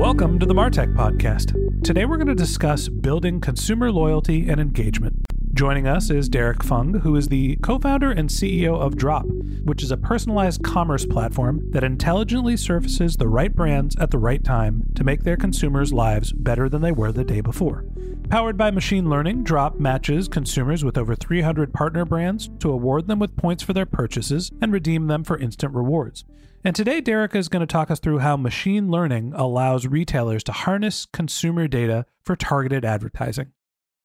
Welcome 0.00 0.38
to 0.38 0.46
the 0.46 0.54
Martech 0.54 0.94
Podcast. 0.94 1.84
Today 1.84 2.06
we're 2.06 2.16
going 2.16 2.26
to 2.28 2.34
discuss 2.34 2.88
building 2.88 3.38
consumer 3.38 3.92
loyalty 3.92 4.48
and 4.48 4.58
engagement. 4.58 5.14
Joining 5.52 5.86
us 5.86 6.08
is 6.08 6.30
Derrick 6.30 6.64
Fung, 6.64 7.00
who 7.00 7.16
is 7.16 7.28
the 7.28 7.56
co 7.56 7.78
founder 7.78 8.10
and 8.10 8.30
CEO 8.30 8.80
of 8.80 8.96
Drop, 8.96 9.26
which 9.62 9.82
is 9.82 9.90
a 9.90 9.98
personalized 9.98 10.64
commerce 10.64 11.04
platform 11.04 11.70
that 11.72 11.84
intelligently 11.84 12.56
surfaces 12.56 13.16
the 13.16 13.28
right 13.28 13.54
brands 13.54 13.94
at 13.96 14.10
the 14.10 14.16
right 14.16 14.42
time 14.42 14.84
to 14.94 15.04
make 15.04 15.24
their 15.24 15.36
consumers' 15.36 15.92
lives 15.92 16.32
better 16.32 16.70
than 16.70 16.80
they 16.80 16.92
were 16.92 17.12
the 17.12 17.22
day 17.22 17.42
before. 17.42 17.84
Powered 18.30 18.56
by 18.56 18.70
machine 18.70 19.10
learning, 19.10 19.44
Drop 19.44 19.78
matches 19.78 20.28
consumers 20.28 20.82
with 20.82 20.96
over 20.96 21.14
300 21.14 21.74
partner 21.74 22.06
brands 22.06 22.48
to 22.60 22.72
award 22.72 23.06
them 23.06 23.18
with 23.18 23.36
points 23.36 23.62
for 23.62 23.74
their 23.74 23.84
purchases 23.84 24.50
and 24.62 24.72
redeem 24.72 25.08
them 25.08 25.24
for 25.24 25.36
instant 25.36 25.74
rewards. 25.74 26.24
And 26.62 26.76
today, 26.76 27.00
Derrick 27.00 27.34
is 27.34 27.48
going 27.48 27.60
to 27.60 27.66
talk 27.66 27.90
us 27.90 28.00
through 28.00 28.18
how 28.18 28.36
machine 28.36 28.90
learning 28.90 29.32
allows 29.34 29.86
retailers 29.86 30.44
to 30.44 30.52
harness 30.52 31.06
consumer 31.06 31.66
data 31.66 32.04
for 32.22 32.36
targeted 32.36 32.84
advertising. 32.84 33.52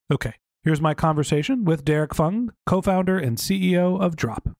Okay, 0.09 0.35
here's 0.63 0.79
my 0.79 0.93
conversation 0.93 1.65
with 1.65 1.83
Derrick 1.83 2.15
Fung, 2.15 2.53
co 2.65 2.81
founder 2.81 3.19
and 3.19 3.37
CEO 3.37 3.99
of 4.01 4.15
Drop. 4.15 4.55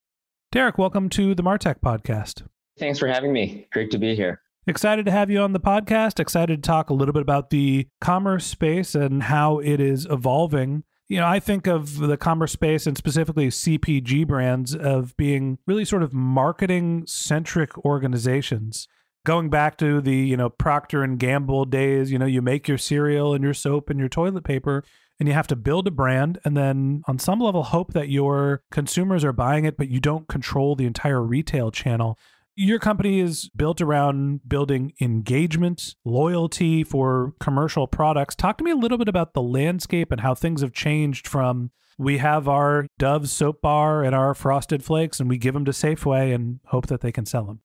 Derrick, 0.52 0.78
welcome 0.78 1.08
to 1.12 1.34
the 1.34 1.44
Martech 1.44 1.80
podcast. 1.80 2.46
Thanks 2.78 3.00
for 3.00 3.08
having 3.08 3.32
me. 3.32 3.66
Great 3.72 3.92
to 3.92 3.98
be 3.98 4.14
here. 4.14 4.42
Excited 4.68 5.06
to 5.06 5.12
have 5.12 5.32
you 5.32 5.40
on 5.40 5.54
the 5.54 5.60
podcast. 5.62 6.20
Excited 6.20 6.62
to 6.62 6.68
talk 6.68 6.90
a 6.90 6.94
little 6.94 7.14
bit 7.14 7.22
about 7.22 7.50
the 7.50 7.88
commerce 8.02 8.46
space 8.46 8.94
and 8.94 9.24
how 9.24 9.60
it 9.60 9.80
is 9.80 10.06
evolving 10.10 10.84
you 11.08 11.20
know, 11.20 11.28
I 11.28 11.40
think 11.40 11.68
of 11.68 11.98
the 11.98 12.18
commerce 12.18 12.52
space 12.52 12.88
and 12.88 12.98
specifically 12.98 13.48
CPG 13.48 14.26
brands 14.28 14.74
of 14.74 15.16
being 15.18 15.60
really 15.68 15.86
sort 15.86 16.04
of 16.04 16.14
marketing 16.14 17.06
centric 17.06 17.78
organizations. 17.86 18.88
Going 19.24 19.50
back 19.50 19.78
to 19.78 20.02
the, 20.02 20.16
you 20.16 20.38
know, 20.38 20.50
Procter 20.50 21.04
and 21.04 21.20
Gamble 21.20 21.66
days, 21.66 22.12
you 22.12 22.20
know, 22.20 22.26
you 22.26 22.42
make 22.42 22.68
your 22.68 22.78
cereal 22.78 23.34
and 23.34 23.44
your 23.44 23.54
soap 23.54 23.90
and 23.90 24.00
your 24.00 24.10
toilet 24.10 24.44
paper 24.44 24.84
and 25.20 25.28
you 25.28 25.34
have 25.34 25.48
to 25.48 25.56
build 25.56 25.88
a 25.88 25.92
brand 25.92 26.40
and 26.44 26.58
then 26.58 27.02
on 27.08 27.18
some 27.20 27.40
level 27.40 27.64
hope 27.64 27.94
that 27.94 28.10
your 28.10 28.62
consumers 28.72 29.24
are 29.24 29.34
buying 29.34 29.66
it 29.66 29.78
but 29.78 29.90
you 29.90 30.00
don't 30.00 30.28
control 30.28 30.76
the 30.76 30.86
entire 30.86 31.22
retail 31.22 31.72
channel. 31.72 32.18
Your 32.58 32.80
company 32.80 33.20
is 33.20 33.50
built 33.50 33.82
around 33.82 34.48
building 34.48 34.94
engagement, 35.02 35.96
loyalty 36.06 36.84
for 36.86 37.34
commercial 37.40 37.86
products. 37.86 38.34
Talk 38.34 38.58
to 38.60 38.64
me 38.64 38.72
a 38.72 38.76
little 38.76 38.98
bit 38.98 39.10
about 39.10 39.34
the 39.34 39.42
landscape 39.42 40.12
and 40.12 40.22
how 40.22 40.36
things 40.36 40.62
have 40.62 40.72
changed 40.72 41.28
from 41.28 41.72
we 41.98 42.18
have 42.18 42.48
our 42.48 42.88
Dove 42.98 43.30
soap 43.30 43.62
bar 43.62 44.04
and 44.04 44.14
our 44.14 44.34
Frosted 44.34 44.84
Flakes, 44.84 45.20
and 45.20 45.30
we 45.30 45.38
give 45.38 45.54
them 45.54 45.66
to 45.66 45.72
Safeway 45.72 46.34
and 46.34 46.60
hope 46.66 46.88
that 46.88 47.02
they 47.02 47.12
can 47.12 47.26
sell 47.26 47.46
them. 47.46 47.62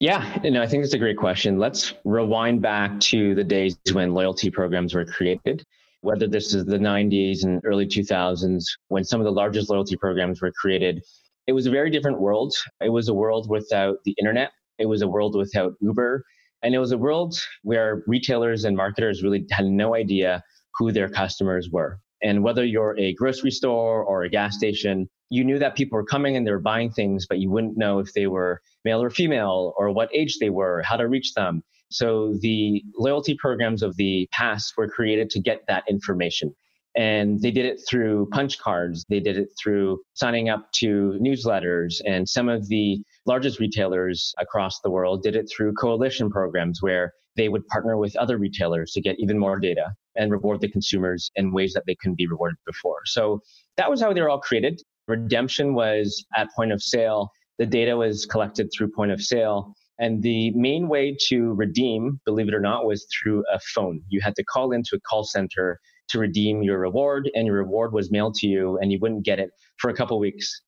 Yeah, 0.00 0.40
know, 0.50 0.62
I 0.62 0.66
think 0.66 0.84
it's 0.84 0.94
a 0.94 0.98
great 0.98 1.16
question. 1.16 1.58
Let's 1.58 1.94
rewind 2.04 2.60
back 2.62 2.98
to 3.00 3.34
the 3.34 3.44
days 3.44 3.76
when 3.92 4.12
loyalty 4.12 4.50
programs 4.50 4.94
were 4.94 5.04
created. 5.04 5.64
Whether 6.00 6.26
this 6.26 6.52
is 6.52 6.66
the 6.66 6.78
90s 6.78 7.44
and 7.44 7.60
early 7.64 7.86
2000s, 7.86 8.64
when 8.88 9.04
some 9.04 9.20
of 9.20 9.24
the 9.24 9.32
largest 9.32 9.70
loyalty 9.70 9.96
programs 9.96 10.42
were 10.42 10.52
created, 10.52 11.02
it 11.46 11.52
was 11.52 11.66
a 11.66 11.70
very 11.70 11.90
different 11.90 12.20
world. 12.20 12.54
It 12.80 12.90
was 12.90 13.08
a 13.08 13.14
world 13.14 13.48
without 13.48 13.98
the 14.04 14.14
internet. 14.18 14.52
It 14.78 14.86
was 14.86 15.02
a 15.02 15.08
world 15.08 15.36
without 15.36 15.74
Uber. 15.80 16.24
And 16.62 16.74
it 16.74 16.78
was 16.78 16.92
a 16.92 16.98
world 16.98 17.38
where 17.62 18.02
retailers 18.06 18.64
and 18.64 18.76
marketers 18.76 19.22
really 19.22 19.46
had 19.50 19.66
no 19.66 19.94
idea 19.94 20.42
who 20.78 20.92
their 20.92 21.08
customers 21.08 21.68
were. 21.70 22.00
And 22.22 22.42
whether 22.42 22.64
you're 22.64 22.98
a 22.98 23.12
grocery 23.14 23.50
store 23.50 24.02
or 24.02 24.22
a 24.22 24.30
gas 24.30 24.56
station, 24.56 25.08
you 25.28 25.44
knew 25.44 25.58
that 25.58 25.76
people 25.76 25.96
were 25.96 26.06
coming 26.06 26.36
and 26.36 26.46
they 26.46 26.50
were 26.50 26.60
buying 26.60 26.90
things, 26.90 27.26
but 27.28 27.38
you 27.38 27.50
wouldn't 27.50 27.76
know 27.76 27.98
if 27.98 28.14
they 28.14 28.26
were 28.26 28.62
male 28.84 29.02
or 29.02 29.10
female 29.10 29.74
or 29.76 29.90
what 29.90 30.14
age 30.14 30.38
they 30.38 30.48
were, 30.48 30.82
how 30.82 30.96
to 30.96 31.06
reach 31.06 31.34
them. 31.34 31.62
So 31.90 32.34
the 32.40 32.82
loyalty 32.98 33.36
programs 33.38 33.82
of 33.82 33.96
the 33.96 34.26
past 34.32 34.74
were 34.76 34.88
created 34.88 35.28
to 35.30 35.40
get 35.40 35.66
that 35.68 35.84
information. 35.88 36.54
And 36.96 37.40
they 37.40 37.50
did 37.50 37.66
it 37.66 37.80
through 37.88 38.28
punch 38.30 38.58
cards. 38.58 39.04
They 39.08 39.20
did 39.20 39.36
it 39.36 39.48
through 39.60 40.00
signing 40.14 40.48
up 40.48 40.70
to 40.76 41.18
newsletters. 41.20 42.00
And 42.06 42.28
some 42.28 42.48
of 42.48 42.68
the 42.68 43.02
largest 43.26 43.58
retailers 43.58 44.32
across 44.38 44.80
the 44.80 44.90
world 44.90 45.22
did 45.22 45.34
it 45.34 45.50
through 45.54 45.72
coalition 45.74 46.30
programs 46.30 46.82
where 46.82 47.12
they 47.36 47.48
would 47.48 47.66
partner 47.66 47.96
with 47.96 48.14
other 48.16 48.38
retailers 48.38 48.92
to 48.92 49.00
get 49.00 49.16
even 49.18 49.38
more 49.38 49.58
data 49.58 49.92
and 50.16 50.30
reward 50.30 50.60
the 50.60 50.70
consumers 50.70 51.30
in 51.34 51.52
ways 51.52 51.72
that 51.72 51.82
they 51.86 51.96
couldn't 51.96 52.16
be 52.16 52.28
rewarded 52.28 52.58
before. 52.64 53.00
So 53.06 53.40
that 53.76 53.90
was 53.90 54.00
how 54.00 54.12
they 54.12 54.20
were 54.20 54.30
all 54.30 54.40
created. 54.40 54.80
Redemption 55.08 55.74
was 55.74 56.24
at 56.36 56.48
point 56.54 56.72
of 56.72 56.80
sale. 56.80 57.30
The 57.58 57.66
data 57.66 57.96
was 57.96 58.24
collected 58.26 58.70
through 58.72 58.92
point 58.92 59.10
of 59.10 59.20
sale. 59.20 59.74
And 59.98 60.22
the 60.22 60.50
main 60.52 60.88
way 60.88 61.16
to 61.28 61.52
redeem, 61.54 62.20
believe 62.24 62.48
it 62.48 62.54
or 62.54 62.60
not, 62.60 62.84
was 62.84 63.06
through 63.12 63.44
a 63.52 63.60
phone. 63.74 64.00
You 64.08 64.20
had 64.20 64.34
to 64.36 64.44
call 64.44 64.72
into 64.72 64.96
a 64.96 65.00
call 65.00 65.24
center 65.24 65.80
to 66.08 66.18
redeem 66.18 66.62
your 66.62 66.78
reward, 66.78 67.30
and 67.34 67.46
your 67.46 67.56
reward 67.56 67.92
was 67.92 68.10
mailed 68.10 68.34
to 68.36 68.46
you, 68.46 68.78
and 68.78 68.92
you 68.92 68.98
wouldn't 69.00 69.24
get 69.24 69.38
it 69.38 69.50
for 69.78 69.90
a 69.90 69.94
couple 69.94 70.18
weeks. 70.18 70.60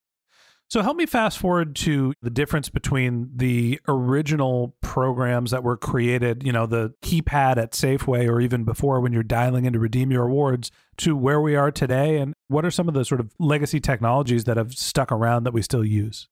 So 0.69 0.81
help 0.81 0.97
me 0.97 1.05
fast 1.05 1.37
forward 1.37 1.77
to 1.77 2.13
the 2.21 2.29
difference 2.29 2.67
between 2.67 3.29
the 3.33 3.79
original 3.87 4.75
programs 4.81 5.51
that 5.51 5.63
were 5.63 5.77
created, 5.77 6.43
you 6.43 6.51
know, 6.51 6.65
the 6.65 6.93
keypad 7.01 7.55
at 7.55 7.71
Safeway 7.71 8.27
or 8.29 8.41
even 8.41 8.65
before 8.65 8.99
when 8.99 9.13
you're 9.13 9.23
dialing 9.23 9.63
in 9.63 9.71
to 9.71 9.79
redeem 9.79 10.11
your 10.11 10.25
rewards 10.25 10.69
to 10.97 11.15
where 11.15 11.39
we 11.39 11.55
are 11.55 11.71
today 11.71 12.17
and 12.17 12.33
what 12.49 12.65
are 12.65 12.71
some 12.71 12.89
of 12.89 12.93
the 12.93 13.05
sort 13.05 13.21
of 13.21 13.31
legacy 13.39 13.79
technologies 13.79 14.43
that 14.43 14.57
have 14.57 14.73
stuck 14.73 15.09
around 15.09 15.45
that 15.45 15.53
we 15.53 15.61
still 15.61 15.85
use? 15.85 16.27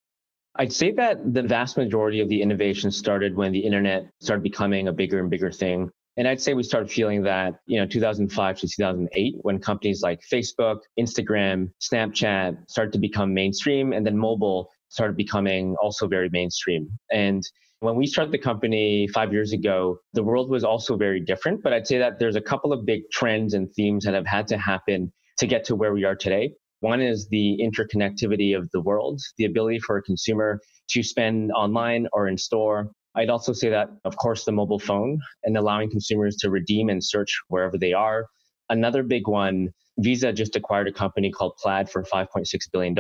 I'd 0.58 0.74
say 0.74 0.92
that 0.92 1.34
the 1.34 1.44
vast 1.44 1.78
majority 1.78 2.20
of 2.20 2.28
the 2.28 2.42
innovation 2.42 2.92
started 2.92 3.38
when 3.38 3.54
the 3.54 3.60
internet 3.60 4.10
started 4.20 4.44
becoming 4.44 4.90
a 4.90 4.94
bigger 4.94 5.20
and 5.20 5.30
bigger 5.30 5.52
thing. 5.52 5.92
And 6.18 6.28
I'd 6.28 6.40
say 6.40 6.54
we 6.54 6.64
started 6.64 6.90
feeling 6.90 7.24
that, 7.24 7.56
you 7.66 7.80
know, 7.80 7.86
2005 7.86 8.60
to 8.60 8.68
2008, 8.68 9.36
when 9.42 9.60
companies 9.60 10.02
like 10.02 10.22
Facebook, 10.32 10.80
Instagram, 10.98 11.72
Snapchat 11.82 12.70
started 12.70 12.94
to 12.94 13.00
become 13.00 13.34
mainstream, 13.34 13.92
and 13.92 14.06
then 14.06 14.18
mobile 14.18 14.70
started 14.88 15.18
becoming 15.18 15.76
also 15.82 16.08
very 16.08 16.30
mainstream. 16.32 16.88
And 17.12 17.44
when 17.82 17.96
we 17.96 18.08
started 18.08 18.32
the 18.32 18.40
company 18.40 19.08
five 19.14 19.34
years 19.34 19.52
ago, 19.52 19.98
the 20.14 20.24
world 20.24 20.50
was 20.50 20.64
also 20.64 20.96
very 20.96 21.20
different. 21.20 21.62
But 21.62 21.74
I'd 21.74 21.86
say 21.86 21.98
that 21.98 22.18
there's 22.18 22.38
a 22.38 22.42
couple 22.42 22.72
of 22.72 22.86
big 22.86 23.02
trends 23.12 23.54
and 23.54 23.70
themes 23.76 24.06
that 24.06 24.14
have 24.14 24.26
had 24.26 24.48
to 24.48 24.58
happen 24.58 25.12
to 25.40 25.48
get 25.48 25.66
to 25.66 25.76
where 25.76 25.94
we 25.94 26.06
are 26.06 26.16
today. 26.16 26.54
One 26.80 27.02
is 27.02 27.28
the 27.30 27.58
interconnectivity 27.62 28.58
of 28.58 28.70
the 28.72 28.82
world, 28.82 29.20
the 29.38 29.46
ability 29.46 29.80
for 29.80 29.98
a 29.98 30.02
consumer 30.02 30.62
to 30.92 31.04
spend 31.04 31.52
online 31.52 32.08
or 32.14 32.28
in 32.28 32.38
store 32.38 32.92
I'd 33.16 33.30
also 33.30 33.54
say 33.54 33.70
that, 33.70 33.90
of 34.04 34.18
course, 34.18 34.44
the 34.44 34.52
mobile 34.52 34.80
phone 34.80 35.20
and 35.44 35.58
allowing 35.58 35.90
consumers 35.90 36.36
to 36.38 36.50
redeem 36.50 36.90
and 36.90 37.04
search 37.04 37.40
wherever 37.48 37.78
they 37.78 37.94
are. 37.94 38.28
Another 38.70 39.04
big 39.04 39.28
one 39.28 39.70
Visa 40.00 40.34
just 40.34 40.56
acquired 40.56 40.88
a 40.88 40.92
company 40.92 41.32
called 41.32 41.56
Plaid 41.58 41.90
for 41.90 42.04
$5.6 42.04 42.46
billion. 42.72 42.96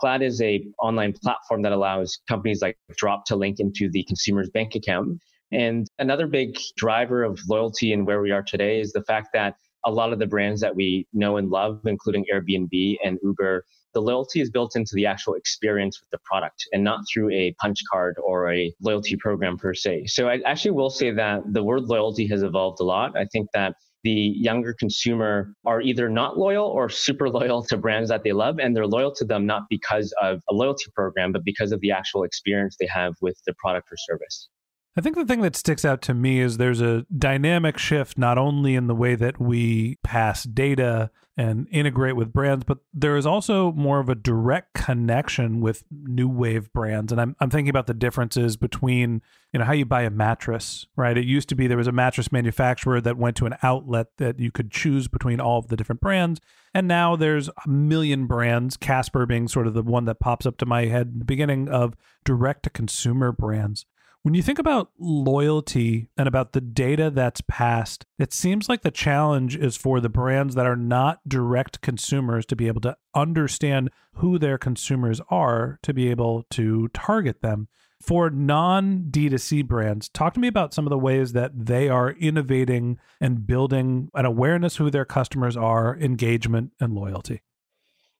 Plaid 0.00 0.22
is 0.22 0.40
a 0.40 0.64
online 0.80 1.12
platform 1.12 1.62
that 1.62 1.72
allows 1.72 2.18
companies 2.28 2.62
like 2.62 2.78
Drop 2.96 3.24
to 3.26 3.36
link 3.36 3.60
into 3.60 3.90
the 3.90 4.04
consumer's 4.04 4.48
bank 4.50 4.74
account. 4.74 5.20
And 5.50 5.86
another 5.98 6.26
big 6.26 6.58
driver 6.76 7.24
of 7.24 7.40
loyalty 7.48 7.92
and 7.92 8.06
where 8.06 8.20
we 8.20 8.30
are 8.30 8.42
today 8.42 8.80
is 8.80 8.92
the 8.92 9.02
fact 9.02 9.28
that 9.32 9.56
a 9.88 9.90
lot 9.90 10.12
of 10.12 10.18
the 10.18 10.26
brands 10.26 10.60
that 10.60 10.74
we 10.76 11.06
know 11.12 11.36
and 11.36 11.50
love, 11.50 11.80
including 11.86 12.24
Airbnb 12.32 12.96
and 13.04 13.18
Uber, 13.22 13.64
the 13.94 14.02
loyalty 14.02 14.40
is 14.40 14.50
built 14.50 14.76
into 14.76 14.90
the 14.94 15.06
actual 15.06 15.34
experience 15.34 16.00
with 16.00 16.10
the 16.10 16.18
product 16.24 16.62
and 16.72 16.84
not 16.84 17.00
through 17.12 17.30
a 17.30 17.54
punch 17.60 17.78
card 17.90 18.16
or 18.22 18.52
a 18.52 18.72
loyalty 18.80 19.16
program 19.16 19.56
per 19.56 19.74
se. 19.74 20.06
So 20.06 20.28
I 20.28 20.40
actually 20.44 20.72
will 20.72 20.90
say 20.90 21.10
that 21.10 21.42
the 21.52 21.62
word 21.62 21.84
loyalty 21.84 22.26
has 22.28 22.42
evolved 22.42 22.80
a 22.80 22.84
lot. 22.84 23.16
I 23.16 23.24
think 23.32 23.48
that 23.54 23.74
the 24.04 24.32
younger 24.36 24.74
consumer 24.78 25.52
are 25.66 25.80
either 25.80 26.08
not 26.08 26.38
loyal 26.38 26.66
or 26.66 26.88
super 26.88 27.28
loyal 27.38 27.64
to 27.64 27.76
brands 27.76 28.10
that 28.10 28.22
they 28.22 28.32
love 28.32 28.58
and 28.58 28.76
they're 28.76 28.86
loyal 28.86 29.12
to 29.14 29.24
them 29.24 29.46
not 29.46 29.62
because 29.68 30.14
of 30.22 30.40
a 30.48 30.54
loyalty 30.54 30.86
program 30.94 31.32
but 31.32 31.44
because 31.44 31.72
of 31.72 31.80
the 31.80 31.90
actual 31.90 32.22
experience 32.22 32.76
they 32.78 32.86
have 32.86 33.14
with 33.20 33.36
the 33.46 33.54
product 33.54 33.88
or 33.90 33.96
service 33.96 34.48
I 34.98 35.00
think 35.00 35.14
the 35.14 35.24
thing 35.24 35.42
that 35.42 35.54
sticks 35.54 35.84
out 35.84 36.02
to 36.02 36.12
me 36.12 36.40
is 36.40 36.56
there's 36.56 36.80
a 36.80 37.06
dynamic 37.16 37.78
shift 37.78 38.18
not 38.18 38.36
only 38.36 38.74
in 38.74 38.88
the 38.88 38.96
way 38.96 39.14
that 39.14 39.40
we 39.40 39.96
pass 40.02 40.42
data 40.42 41.12
and 41.36 41.68
integrate 41.70 42.16
with 42.16 42.32
brands, 42.32 42.64
but 42.64 42.78
there 42.92 43.16
is 43.16 43.24
also 43.24 43.70
more 43.70 44.00
of 44.00 44.08
a 44.08 44.16
direct 44.16 44.74
connection 44.74 45.60
with 45.60 45.84
new 45.88 46.28
wave 46.28 46.72
brands. 46.72 47.12
And 47.12 47.20
I'm, 47.20 47.36
I'm 47.38 47.48
thinking 47.48 47.70
about 47.70 47.86
the 47.86 47.94
differences 47.94 48.56
between, 48.56 49.22
you 49.52 49.60
know, 49.60 49.66
how 49.66 49.72
you 49.72 49.84
buy 49.84 50.02
a 50.02 50.10
mattress, 50.10 50.88
right? 50.96 51.16
It 51.16 51.26
used 51.26 51.48
to 51.50 51.54
be 51.54 51.68
there 51.68 51.76
was 51.76 51.86
a 51.86 51.92
mattress 51.92 52.32
manufacturer 52.32 53.00
that 53.00 53.16
went 53.16 53.36
to 53.36 53.46
an 53.46 53.54
outlet 53.62 54.08
that 54.16 54.40
you 54.40 54.50
could 54.50 54.72
choose 54.72 55.06
between 55.06 55.38
all 55.38 55.60
of 55.60 55.68
the 55.68 55.76
different 55.76 56.00
brands. 56.00 56.40
And 56.74 56.88
now 56.88 57.14
there's 57.14 57.48
a 57.64 57.68
million 57.68 58.26
brands, 58.26 58.76
Casper 58.76 59.26
being 59.26 59.46
sort 59.46 59.68
of 59.68 59.74
the 59.74 59.82
one 59.84 60.06
that 60.06 60.18
pops 60.18 60.44
up 60.44 60.56
to 60.56 60.66
my 60.66 60.86
head 60.86 61.10
in 61.12 61.18
the 61.20 61.24
beginning 61.24 61.68
of 61.68 61.94
direct 62.24 62.64
to 62.64 62.70
consumer 62.70 63.30
brands. 63.30 63.86
When 64.28 64.34
you 64.34 64.42
think 64.42 64.58
about 64.58 64.90
loyalty 64.98 66.10
and 66.18 66.28
about 66.28 66.52
the 66.52 66.60
data 66.60 67.08
that's 67.08 67.40
passed, 67.48 68.04
it 68.18 68.34
seems 68.34 68.68
like 68.68 68.82
the 68.82 68.90
challenge 68.90 69.56
is 69.56 69.74
for 69.74 70.00
the 70.00 70.10
brands 70.10 70.54
that 70.54 70.66
are 70.66 70.76
not 70.76 71.26
direct 71.26 71.80
consumers 71.80 72.44
to 72.44 72.54
be 72.54 72.66
able 72.66 72.82
to 72.82 72.98
understand 73.14 73.88
who 74.16 74.38
their 74.38 74.58
consumers 74.58 75.22
are 75.30 75.78
to 75.82 75.94
be 75.94 76.10
able 76.10 76.42
to 76.50 76.88
target 76.88 77.40
them. 77.40 77.68
For 78.02 78.28
non 78.28 79.06
D2C 79.10 79.66
brands, 79.66 80.10
talk 80.10 80.34
to 80.34 80.40
me 80.40 80.48
about 80.48 80.74
some 80.74 80.84
of 80.84 80.90
the 80.90 80.98
ways 80.98 81.32
that 81.32 81.52
they 81.64 81.88
are 81.88 82.10
innovating 82.10 82.98
and 83.22 83.46
building 83.46 84.10
an 84.12 84.26
awareness 84.26 84.76
who 84.76 84.90
their 84.90 85.06
customers 85.06 85.56
are, 85.56 85.96
engagement, 85.96 86.72
and 86.78 86.92
loyalty. 86.92 87.40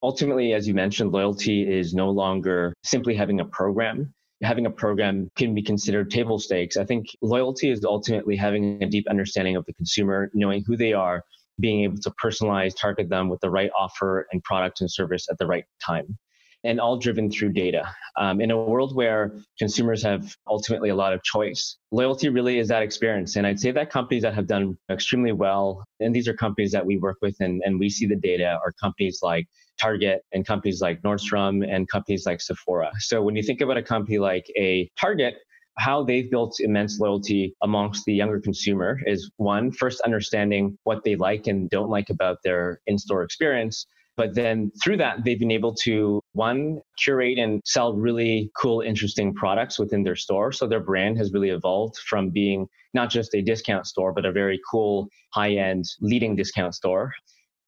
Ultimately, 0.03 0.55
as 0.55 0.67
you 0.67 0.73
mentioned, 0.73 1.13
loyalty 1.13 1.71
is 1.71 1.93
no 1.93 2.09
longer 2.09 2.73
simply 2.83 3.15
having 3.15 3.41
a 3.41 3.45
program 3.45 4.15
having 4.43 4.67
a 4.67 4.71
program 4.71 5.31
can 5.37 5.55
be 5.55 5.63
considered 5.63 6.11
table 6.11 6.39
stakes. 6.39 6.77
I 6.77 6.85
think 6.85 7.07
loyalty 7.23 7.71
is 7.71 7.85
ultimately 7.85 8.37
having 8.37 8.83
a 8.83 8.87
deep 8.87 9.07
understanding 9.09 9.57
of 9.57 9.65
the 9.67 9.73
consumer, 9.75 10.31
knowing 10.35 10.63
who 10.67 10.77
they 10.77 10.93
are, 10.93 11.25
being 11.61 11.83
able 11.83 11.99
to 11.99 12.13
personalize, 12.23 12.75
target 12.77 13.09
them 13.09 13.29
with 13.29 13.41
the 13.41 13.51
right 13.51 13.71
offer 13.77 14.27
and 14.33 14.43
product 14.45 14.81
and 14.81 14.91
service 14.91 15.27
at 15.31 15.39
the 15.39 15.47
right 15.47 15.65
time. 15.85 16.19
And 16.65 16.81
all 16.81 16.99
driven 16.99 17.31
through 17.31 17.53
data. 17.53 17.89
Um, 18.17 18.41
in 18.41 18.51
a 18.51 18.61
world 18.61 18.95
where 18.95 19.33
consumers 19.61 20.03
have 20.03 20.35
ultimately 20.49 20.89
a 20.89 20.95
lot 20.95 21.13
of 21.13 21.23
choice, 21.23 21.77
loyalty 21.93 22.29
really 22.31 22.59
is 22.59 22.67
that 22.69 22.83
experience. 22.83 23.37
And 23.37 23.47
I'd 23.47 23.61
say 23.61 23.71
that 23.71 23.91
companies 23.91 24.25
that 24.25 24.35
have 24.35 24.49
done 24.49 24.77
extremely 24.91 25.31
well, 25.31 25.85
and 26.01 26.13
these 26.13 26.27
are 26.27 26.35
companies 26.35 26.73
that 26.73 26.85
we 26.85 26.97
work 26.97 27.19
with 27.23 27.37
and, 27.39 27.63
and 27.65 27.79
we 27.79 27.89
see 27.89 28.07
the 28.07 28.17
data, 28.17 28.59
are 28.65 28.73
companies 28.81 29.21
like 29.23 29.47
Target 29.79 30.23
and 30.33 30.47
companies 30.47 30.81
like 30.81 31.03
Nordstrom 31.03 31.67
and 31.69 31.89
companies 31.89 32.27
like 32.27 32.41
Sephora. 32.41 32.91
So 32.99 33.23
when 33.23 33.37
you 33.37 33.43
think 33.43 33.61
about 33.61 33.77
a 33.77 33.83
company 33.83 34.19
like 34.19 34.47
a 34.57 34.91
Target, 35.01 35.37
how 35.79 36.03
they've 36.03 36.31
built 36.31 36.57
immense 36.59 36.99
loyalty 36.99 37.55
amongst 37.63 38.05
the 38.05 38.13
younger 38.13 38.41
consumer 38.41 38.99
is 39.07 39.31
one, 39.37 39.71
first 39.71 40.01
understanding 40.01 40.77
what 40.83 41.05
they 41.05 41.15
like 41.15 41.47
and 41.47 41.71
don't 41.71 41.89
like 41.89 42.11
about 42.11 42.39
their 42.43 42.81
in 42.87 42.99
store 42.99 43.23
experience. 43.23 43.87
But 44.17 44.35
then 44.35 44.73
through 44.83 44.97
that, 44.97 45.25
they've 45.25 45.39
been 45.39 45.53
able 45.53 45.75
to 45.85 46.21
one, 46.33 46.81
curate 46.99 47.39
and 47.39 47.63
sell 47.65 47.95
really 47.95 48.51
cool, 48.61 48.81
interesting 48.81 49.33
products 49.33 49.79
within 49.79 50.03
their 50.03 50.17
store. 50.17 50.51
So 50.51 50.67
their 50.67 50.81
brand 50.81 51.17
has 51.19 51.33
really 51.33 51.51
evolved 51.51 51.97
from 51.99 52.31
being 52.31 52.67
not 52.95 53.11
just 53.11 53.33
a 53.35 53.43
discount 53.43 53.87
store, 53.87 54.13
but 54.13 54.27
a 54.27 54.33
very 54.33 54.59
cool, 54.69 55.09
high 55.33 55.53
end, 55.53 55.85
leading 56.01 56.35
discount 56.35 56.75
store 56.75 57.13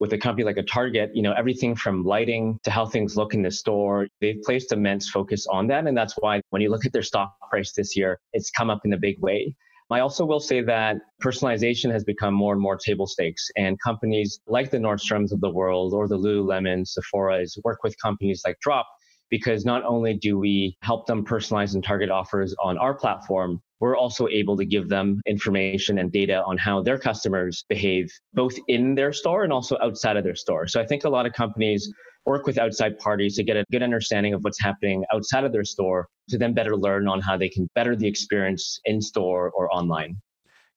with 0.01 0.13
a 0.15 0.19
company 0.19 0.45
like 0.45 0.57
a 0.57 0.63
Target, 0.63 1.11
you 1.15 1.23
know, 1.23 1.33
everything 1.33 1.77
from 1.77 2.03
lighting 2.05 2.59
to 2.65 2.71
how 2.71 2.87
things 2.87 3.17
look 3.17 3.35
in 3.35 3.43
the 3.43 3.51
store, 3.51 4.09
they've 4.21 4.41
placed 4.45 4.73
immense 4.73 5.11
focus 5.11 5.47
on 5.47 5.67
that. 5.69 5.87
And 5.87 5.97
that's 5.97 6.15
why 6.19 6.41
when 6.51 6.63
you 6.63 6.71
look 6.71 6.87
at 6.87 6.93
their 6.93 7.03
stock 7.03 7.35
price 7.51 7.73
this 7.73 7.97
year, 7.97 8.19
it's 8.33 8.51
come 8.51 8.71
up 8.71 8.81
in 8.85 8.95
a 8.95 8.99
big 8.99 9.21
way. 9.21 9.55
I 9.93 10.01
also 10.01 10.25
will 10.25 10.41
say 10.41 10.63
that 10.63 10.99
personalization 11.21 11.91
has 11.91 12.05
become 12.05 12.33
more 12.33 12.53
and 12.53 12.63
more 12.63 12.77
table 12.77 13.09
stakes, 13.09 13.51
and 13.57 13.77
companies 13.81 14.41
like 14.47 14.71
the 14.71 14.79
Nordstroms 14.79 15.33
of 15.33 15.41
the 15.41 15.51
world 15.51 15.93
or 15.93 16.07
the 16.07 16.17
Lululemon, 16.17 16.87
Sephora's 16.87 17.59
work 17.65 17.83
with 17.83 18.01
companies 18.01 18.43
like 18.47 18.59
Drop 18.61 18.87
because 19.31 19.65
not 19.65 19.85
only 19.85 20.15
do 20.15 20.39
we 20.39 20.77
help 20.83 21.07
them 21.07 21.25
personalize 21.25 21.75
and 21.75 21.83
target 21.83 22.11
offers 22.11 22.55
on 22.63 22.79
our 22.79 22.95
platform, 22.95 23.61
we're 23.81 23.97
also 23.97 24.29
able 24.29 24.57
to 24.57 24.65
give 24.65 24.89
them 24.89 25.21
information 25.27 25.99
and 25.99 26.13
data 26.13 26.43
on 26.45 26.59
how 26.59 26.83
their 26.83 26.99
customers 26.99 27.65
behave 27.69 28.11
both 28.35 28.55
in 28.69 28.95
their 28.95 29.13
store 29.13 29.43
and 29.43 29.53
also 29.53 29.77
outside 29.83 30.17
of 30.17 30.25
their 30.25 30.37
store. 30.37 30.67
So 30.67 30.81
I 30.81 30.87
think 30.87 31.05
a 31.05 31.09
lot 31.09 31.27
of 31.27 31.33
companies 31.33 31.93
work 32.27 32.47
with 32.47 32.59
outside 32.59 32.99
parties 32.99 33.37
to 33.37 33.43
get 33.43 33.57
a 33.57 33.65
good 33.73 33.83
understanding 33.83 34.35
of 34.35 34.45
what's 34.45 34.61
happening 34.61 35.05
outside 35.13 35.45
of 35.45 35.53
their 35.53 35.65
store 35.65 36.07
to 36.29 36.39
then 36.39 36.53
better 36.53 36.77
learn 36.77 37.09
on 37.09 37.21
how 37.21 37.37
they 37.37 37.49
can 37.49 37.69
better 37.75 37.97
the 37.97 38.07
experience 38.07 38.79
in 38.85 39.01
store 39.01 39.51
or 39.51 39.75
online. 39.75 40.21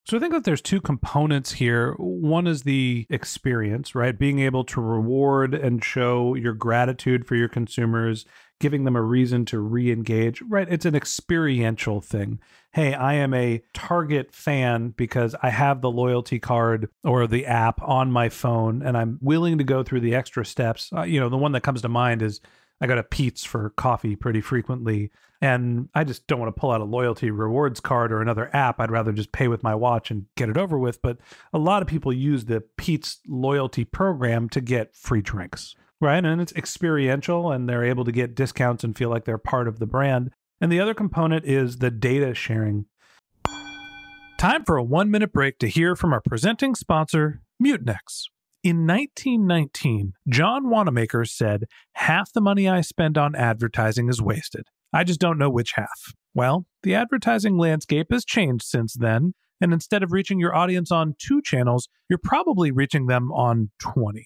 So 0.05 0.17
I 0.17 0.19
think 0.19 0.33
that 0.33 0.43
there's 0.43 0.61
two 0.61 0.81
components 0.81 1.53
here. 1.53 1.93
One 1.97 2.45
is 2.45 2.63
the 2.63 3.07
experience, 3.09 3.95
right? 3.95 4.17
Being 4.17 4.39
able 4.39 4.65
to 4.65 4.81
reward 4.81 5.53
and 5.53 5.83
show 5.83 6.35
your 6.35 6.53
gratitude 6.53 7.25
for 7.25 7.35
your 7.35 7.47
consumers, 7.47 8.25
giving 8.63 8.85
them 8.85 8.95
a 8.95 9.01
reason 9.01 9.43
to 9.43 9.59
re-engage, 9.59 10.41
right? 10.43 10.69
It's 10.71 10.85
an 10.85 10.95
experiential 10.95 11.99
thing. 11.99 12.39
Hey, 12.71 12.93
I 12.93 13.15
am 13.15 13.33
a 13.33 13.61
Target 13.73 14.33
fan 14.33 14.93
because 14.95 15.35
I 15.43 15.49
have 15.49 15.81
the 15.81 15.91
loyalty 15.91 16.39
card 16.39 16.87
or 17.03 17.27
the 17.27 17.45
app 17.45 17.81
on 17.81 18.09
my 18.09 18.29
phone 18.29 18.81
and 18.81 18.97
I'm 18.97 19.19
willing 19.21 19.57
to 19.57 19.65
go 19.65 19.83
through 19.83 19.99
the 19.99 20.15
extra 20.15 20.45
steps. 20.45 20.91
Uh, 20.95 21.01
you 21.01 21.19
know, 21.19 21.27
the 21.27 21.35
one 21.35 21.51
that 21.51 21.63
comes 21.63 21.81
to 21.81 21.89
mind 21.89 22.21
is 22.21 22.39
I 22.79 22.87
go 22.87 22.95
to 22.95 23.03
Peet's 23.03 23.43
for 23.43 23.71
coffee 23.71 24.15
pretty 24.15 24.39
frequently. 24.39 25.11
And 25.41 25.89
I 25.93 26.05
just 26.05 26.25
don't 26.27 26.39
want 26.39 26.55
to 26.55 26.57
pull 26.57 26.71
out 26.71 26.79
a 26.79 26.85
loyalty 26.85 27.31
rewards 27.31 27.81
card 27.81 28.13
or 28.13 28.21
another 28.21 28.49
app. 28.55 28.79
I'd 28.79 28.91
rather 28.91 29.11
just 29.11 29.33
pay 29.33 29.49
with 29.49 29.61
my 29.61 29.75
watch 29.75 30.09
and 30.09 30.27
get 30.37 30.47
it 30.47 30.55
over 30.55 30.79
with. 30.79 31.01
But 31.01 31.17
a 31.51 31.59
lot 31.59 31.81
of 31.81 31.89
people 31.89 32.13
use 32.13 32.45
the 32.45 32.63
Peet's 32.77 33.19
loyalty 33.27 33.83
program 33.83 34.47
to 34.51 34.61
get 34.61 34.95
free 34.95 35.21
drinks, 35.21 35.75
right? 36.03 36.23
And 36.23 36.41
it's 36.41 36.53
experiential 36.53 37.51
and 37.51 37.67
they're 37.67 37.85
able 37.85 38.03
to 38.05 38.11
get 38.11 38.35
discounts 38.35 38.83
and 38.83 38.95
feel 38.95 39.09
like 39.09 39.25
they're 39.25 39.37
part 39.37 39.67
of 39.67 39.79
the 39.79 39.87
brand. 39.87 40.31
And 40.61 40.71
the 40.71 40.79
other 40.79 40.93
component 40.93 41.45
is 41.45 41.77
the 41.77 41.89
data 41.89 42.35
sharing. 42.35 42.85
Time 44.37 44.65
for 44.65 44.75
a 44.75 44.83
one 44.83 45.09
minute 45.09 45.31
break 45.31 45.57
to 45.59 45.69
hear 45.69 45.95
from 45.95 46.13
our 46.13 46.21
presenting 46.21 46.75
sponsor, 46.75 47.41
Mutinex. 47.63 48.25
In 48.63 48.85
1919, 48.87 50.13
John 50.29 50.69
Wanamaker 50.69 51.25
said, 51.25 51.65
Half 51.93 52.33
the 52.33 52.41
money 52.41 52.67
I 52.67 52.81
spend 52.81 53.17
on 53.17 53.35
advertising 53.35 54.09
is 54.09 54.21
wasted. 54.21 54.67
I 54.93 55.03
just 55.03 55.19
don't 55.19 55.37
know 55.37 55.49
which 55.49 55.73
half. 55.75 56.13
Well, 56.33 56.65
the 56.83 56.95
advertising 56.95 57.57
landscape 57.57 58.07
has 58.11 58.25
changed 58.25 58.65
since 58.65 58.93
then, 58.93 59.33
and 59.59 59.73
instead 59.73 60.03
of 60.03 60.11
reaching 60.11 60.39
your 60.39 60.55
audience 60.55 60.91
on 60.91 61.15
two 61.17 61.41
channels, 61.41 61.87
you're 62.09 62.19
probably 62.21 62.71
reaching 62.71 63.07
them 63.07 63.31
on 63.31 63.71
20. 63.79 64.25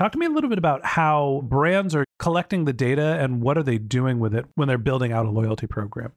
Talk 0.00 0.12
to 0.12 0.18
me 0.18 0.24
a 0.24 0.30
little 0.30 0.48
bit 0.48 0.56
about 0.56 0.82
how 0.82 1.42
brands 1.44 1.94
are 1.94 2.06
collecting 2.18 2.64
the 2.64 2.72
data 2.72 3.18
and 3.20 3.42
what 3.42 3.58
are 3.58 3.62
they 3.62 3.76
doing 3.76 4.18
with 4.18 4.34
it 4.34 4.46
when 4.54 4.66
they're 4.66 4.78
building 4.78 5.12
out 5.12 5.26
a 5.26 5.30
loyalty 5.30 5.66
program? 5.66 6.12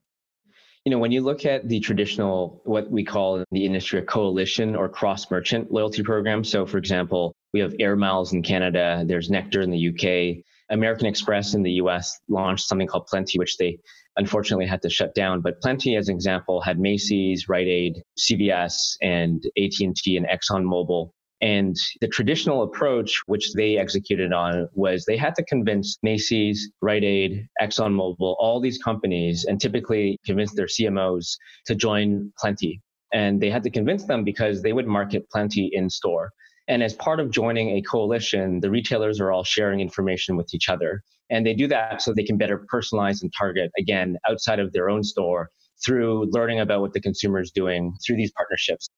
You 0.86 0.92
know, 0.92 1.00
when 1.00 1.12
you 1.12 1.20
look 1.20 1.46
at 1.46 1.68
the 1.68 1.82
traditional, 1.82 2.62
what 2.64 2.90
we 2.90 3.04
call 3.04 3.40
in 3.40 3.46
the 3.52 3.66
industry 3.66 4.00
a 4.00 4.02
coalition 4.02 4.78
or 4.78 4.88
cross 4.88 5.30
merchant 5.30 5.70
loyalty 5.70 6.02
program. 6.02 6.46
So, 6.46 6.66
for 6.66 6.78
example, 6.78 7.36
we 7.52 7.60
have 7.60 7.76
Air 7.78 7.98
Miles 7.98 8.32
in 8.32 8.42
Canada, 8.42 9.04
there's 9.06 9.30
Nectar 9.30 9.60
in 9.60 9.70
the 9.70 9.90
UK, 9.90 10.46
American 10.70 11.08
Express 11.08 11.54
in 11.54 11.62
the 11.62 11.74
US 11.74 12.18
launched 12.30 12.70
something 12.70 12.88
called 12.88 13.08
Plenty, 13.08 13.38
which 13.38 13.58
they 13.58 13.78
unfortunately 14.16 14.66
had 14.66 14.82
to 14.84 14.90
shut 14.90 15.14
down. 15.14 15.42
But 15.42 15.60
Plenty, 15.60 15.98
as 15.98 16.08
an 16.08 16.16
example, 16.16 16.62
had 16.62 16.80
Macy's, 16.80 17.50
Rite 17.50 17.68
Aid, 17.68 18.02
CVS, 18.18 18.96
and 19.02 19.44
AT&T 19.58 20.16
and 20.16 20.26
Exxon 20.26 20.64
ExxonMobil 20.64 21.12
and 21.44 21.76
the 22.00 22.08
traditional 22.08 22.64
approach, 22.64 23.22
which 23.26 23.52
they 23.52 23.78
executed 23.78 24.32
on, 24.32 24.70
was 24.76 25.04
they 25.04 25.18
had 25.18 25.36
to 25.36 25.44
convince 25.44 25.98
Macy's, 26.02 26.72
Rite 26.82 27.04
Aid, 27.04 27.50
ExxonMobil, 27.62 28.38
all 28.40 28.62
these 28.62 28.78
companies, 28.78 29.44
and 29.44 29.60
typically 29.60 30.18
convince 30.26 30.54
their 30.54 30.68
CMOs 30.68 31.36
to 31.66 31.76
join 31.76 32.32
Plenty. 32.40 32.82
And 33.14 33.42
they 33.42 33.50
had 33.50 33.62
to 33.64 33.70
convince 33.70 34.06
them 34.06 34.24
because 34.24 34.62
they 34.62 34.72
would 34.72 34.88
market 34.88 35.30
Plenty 35.32 35.70
in 35.74 35.90
store. 35.90 36.32
And 36.70 36.82
as 36.82 36.94
part 36.94 37.20
of 37.20 37.30
joining 37.30 37.72
a 37.72 37.82
coalition, 37.82 38.62
the 38.62 38.72
retailers 38.72 39.20
are 39.20 39.34
all 39.34 39.44
sharing 39.44 39.82
information 39.82 40.38
with 40.38 40.54
each 40.54 40.70
other. 40.70 41.04
And 41.30 41.46
they 41.46 41.54
do 41.54 41.68
that 41.68 42.02
so 42.02 42.14
they 42.14 42.24
can 42.24 42.38
better 42.38 42.66
personalize 42.74 43.22
and 43.22 43.34
target, 43.38 43.70
again, 43.78 44.16
outside 44.30 44.60
of 44.60 44.72
their 44.72 44.90
own 44.90 45.04
store 45.04 45.50
through 45.86 46.32
learning 46.32 46.62
about 46.62 46.80
what 46.80 46.94
the 46.94 47.02
consumer 47.02 47.42
is 47.42 47.52
doing 47.52 47.94
through 48.02 48.16
these 48.16 48.32
partnerships. 48.32 48.90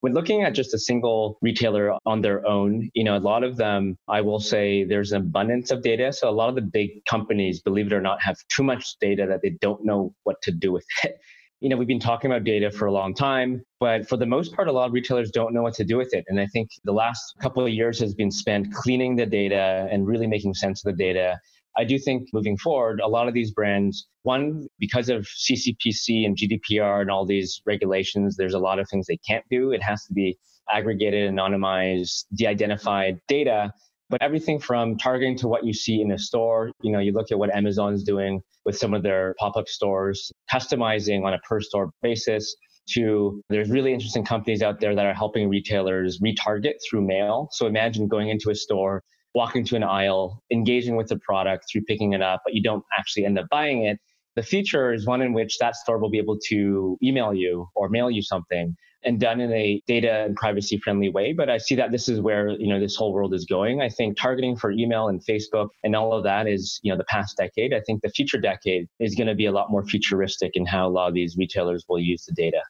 When 0.00 0.12
looking 0.12 0.42
at 0.42 0.54
just 0.54 0.74
a 0.74 0.78
single 0.78 1.38
retailer 1.40 1.96
on 2.04 2.20
their 2.20 2.46
own, 2.46 2.90
you 2.94 3.04
know, 3.04 3.16
a 3.16 3.18
lot 3.18 3.42
of 3.42 3.56
them, 3.56 3.96
I 4.08 4.20
will 4.20 4.40
say 4.40 4.84
there's 4.84 5.12
an 5.12 5.22
abundance 5.22 5.70
of 5.70 5.82
data. 5.82 6.12
So 6.12 6.28
a 6.28 6.30
lot 6.30 6.50
of 6.50 6.54
the 6.54 6.62
big 6.62 7.04
companies, 7.06 7.62
believe 7.62 7.86
it 7.86 7.92
or 7.92 8.02
not, 8.02 8.20
have 8.20 8.36
too 8.54 8.62
much 8.62 8.96
data 9.00 9.26
that 9.28 9.40
they 9.42 9.56
don't 9.60 9.84
know 9.84 10.14
what 10.24 10.42
to 10.42 10.52
do 10.52 10.72
with 10.72 10.84
it. 11.04 11.18
You 11.60 11.70
know, 11.70 11.76
we've 11.78 11.88
been 11.88 12.00
talking 12.00 12.30
about 12.30 12.44
data 12.44 12.70
for 12.70 12.84
a 12.84 12.92
long 12.92 13.14
time, 13.14 13.64
but 13.80 14.06
for 14.06 14.18
the 14.18 14.26
most 14.26 14.52
part, 14.52 14.68
a 14.68 14.72
lot 14.72 14.88
of 14.88 14.92
retailers 14.92 15.30
don't 15.30 15.54
know 15.54 15.62
what 15.62 15.72
to 15.74 15.84
do 15.84 15.96
with 15.96 16.12
it. 16.12 16.22
And 16.28 16.38
I 16.38 16.44
think 16.46 16.68
the 16.84 16.92
last 16.92 17.22
couple 17.40 17.64
of 17.64 17.72
years 17.72 17.98
has 18.00 18.12
been 18.12 18.30
spent 18.30 18.70
cleaning 18.74 19.16
the 19.16 19.24
data 19.24 19.88
and 19.90 20.06
really 20.06 20.26
making 20.26 20.52
sense 20.52 20.84
of 20.84 20.94
the 20.94 21.02
data 21.02 21.38
I 21.76 21.84
do 21.84 21.98
think 21.98 22.28
moving 22.32 22.56
forward, 22.56 23.00
a 23.00 23.08
lot 23.08 23.28
of 23.28 23.34
these 23.34 23.52
brands, 23.52 24.06
one, 24.22 24.66
because 24.78 25.08
of 25.08 25.26
CCPC 25.26 26.24
and 26.24 26.36
GDPR 26.36 27.00
and 27.00 27.10
all 27.10 27.26
these 27.26 27.60
regulations, 27.66 28.36
there's 28.36 28.54
a 28.54 28.58
lot 28.58 28.78
of 28.78 28.88
things 28.88 29.06
they 29.06 29.18
can't 29.28 29.44
do. 29.50 29.72
It 29.72 29.82
has 29.82 30.04
to 30.06 30.12
be 30.12 30.38
aggregated, 30.70 31.30
anonymized, 31.30 32.24
de 32.34 32.46
identified 32.46 33.18
data. 33.28 33.72
But 34.10 34.22
everything 34.22 34.60
from 34.60 34.96
targeting 34.98 35.36
to 35.38 35.48
what 35.48 35.64
you 35.64 35.72
see 35.72 36.00
in 36.00 36.12
a 36.12 36.18
store, 36.18 36.70
you 36.82 36.92
know, 36.92 37.00
you 37.00 37.12
look 37.12 37.32
at 37.32 37.38
what 37.38 37.54
Amazon's 37.54 38.04
doing 38.04 38.40
with 38.64 38.76
some 38.76 38.94
of 38.94 39.02
their 39.02 39.34
pop 39.38 39.56
up 39.56 39.66
stores, 39.66 40.30
customizing 40.52 41.24
on 41.24 41.34
a 41.34 41.38
per 41.38 41.60
store 41.60 41.90
basis, 42.02 42.54
to 42.90 43.42
there's 43.48 43.70
really 43.70 43.92
interesting 43.92 44.24
companies 44.24 44.62
out 44.62 44.80
there 44.80 44.94
that 44.94 45.06
are 45.06 45.14
helping 45.14 45.48
retailers 45.48 46.20
retarget 46.20 46.74
through 46.88 47.06
mail. 47.06 47.48
So 47.52 47.66
imagine 47.66 48.08
going 48.08 48.28
into 48.28 48.50
a 48.50 48.54
store, 48.54 49.02
walking 49.34 49.64
to 49.64 49.76
an 49.76 49.82
aisle, 49.82 50.42
engaging 50.52 50.96
with 50.96 51.08
the 51.08 51.18
product 51.18 51.66
through 51.70 51.82
picking 51.82 52.12
it 52.12 52.22
up, 52.22 52.42
but 52.44 52.54
you 52.54 52.62
don't 52.62 52.84
actually 52.98 53.24
end 53.24 53.38
up 53.38 53.46
buying 53.50 53.84
it. 53.84 53.98
The 54.36 54.42
feature 54.42 54.92
is 54.92 55.06
one 55.06 55.22
in 55.22 55.32
which 55.32 55.58
that 55.58 55.76
store 55.76 55.98
will 55.98 56.10
be 56.10 56.18
able 56.18 56.38
to 56.48 56.98
email 57.02 57.32
you 57.32 57.68
or 57.74 57.88
mail 57.88 58.10
you 58.10 58.22
something 58.22 58.74
and 59.04 59.20
done 59.20 59.40
in 59.40 59.52
a 59.52 59.82
data 59.86 60.24
and 60.24 60.34
privacy 60.34 60.78
friendly 60.78 61.08
way. 61.08 61.32
But 61.32 61.50
I 61.50 61.58
see 61.58 61.74
that 61.74 61.92
this 61.92 62.08
is 62.08 62.20
where, 62.20 62.48
you 62.48 62.66
know, 62.66 62.80
this 62.80 62.96
whole 62.96 63.12
world 63.12 63.34
is 63.34 63.44
going. 63.44 63.80
I 63.80 63.88
think 63.88 64.16
targeting 64.16 64.56
for 64.56 64.72
email 64.72 65.08
and 65.08 65.24
Facebook 65.24 65.68
and 65.82 65.94
all 65.94 66.12
of 66.12 66.24
that 66.24 66.48
is, 66.48 66.80
you 66.82 66.90
know, 66.90 66.96
the 66.96 67.04
past 67.04 67.36
decade. 67.36 67.74
I 67.74 67.80
think 67.80 68.02
the 68.02 68.08
future 68.08 68.38
decade 68.38 68.86
is 68.98 69.14
going 69.14 69.26
to 69.28 69.34
be 69.34 69.46
a 69.46 69.52
lot 69.52 69.70
more 69.70 69.84
futuristic 69.84 70.52
in 70.54 70.64
how 70.66 70.88
a 70.88 70.90
lot 70.90 71.08
of 71.08 71.14
these 71.14 71.36
retailers 71.36 71.84
will 71.88 72.00
use 72.00 72.24
the 72.24 72.32
data. 72.34 72.62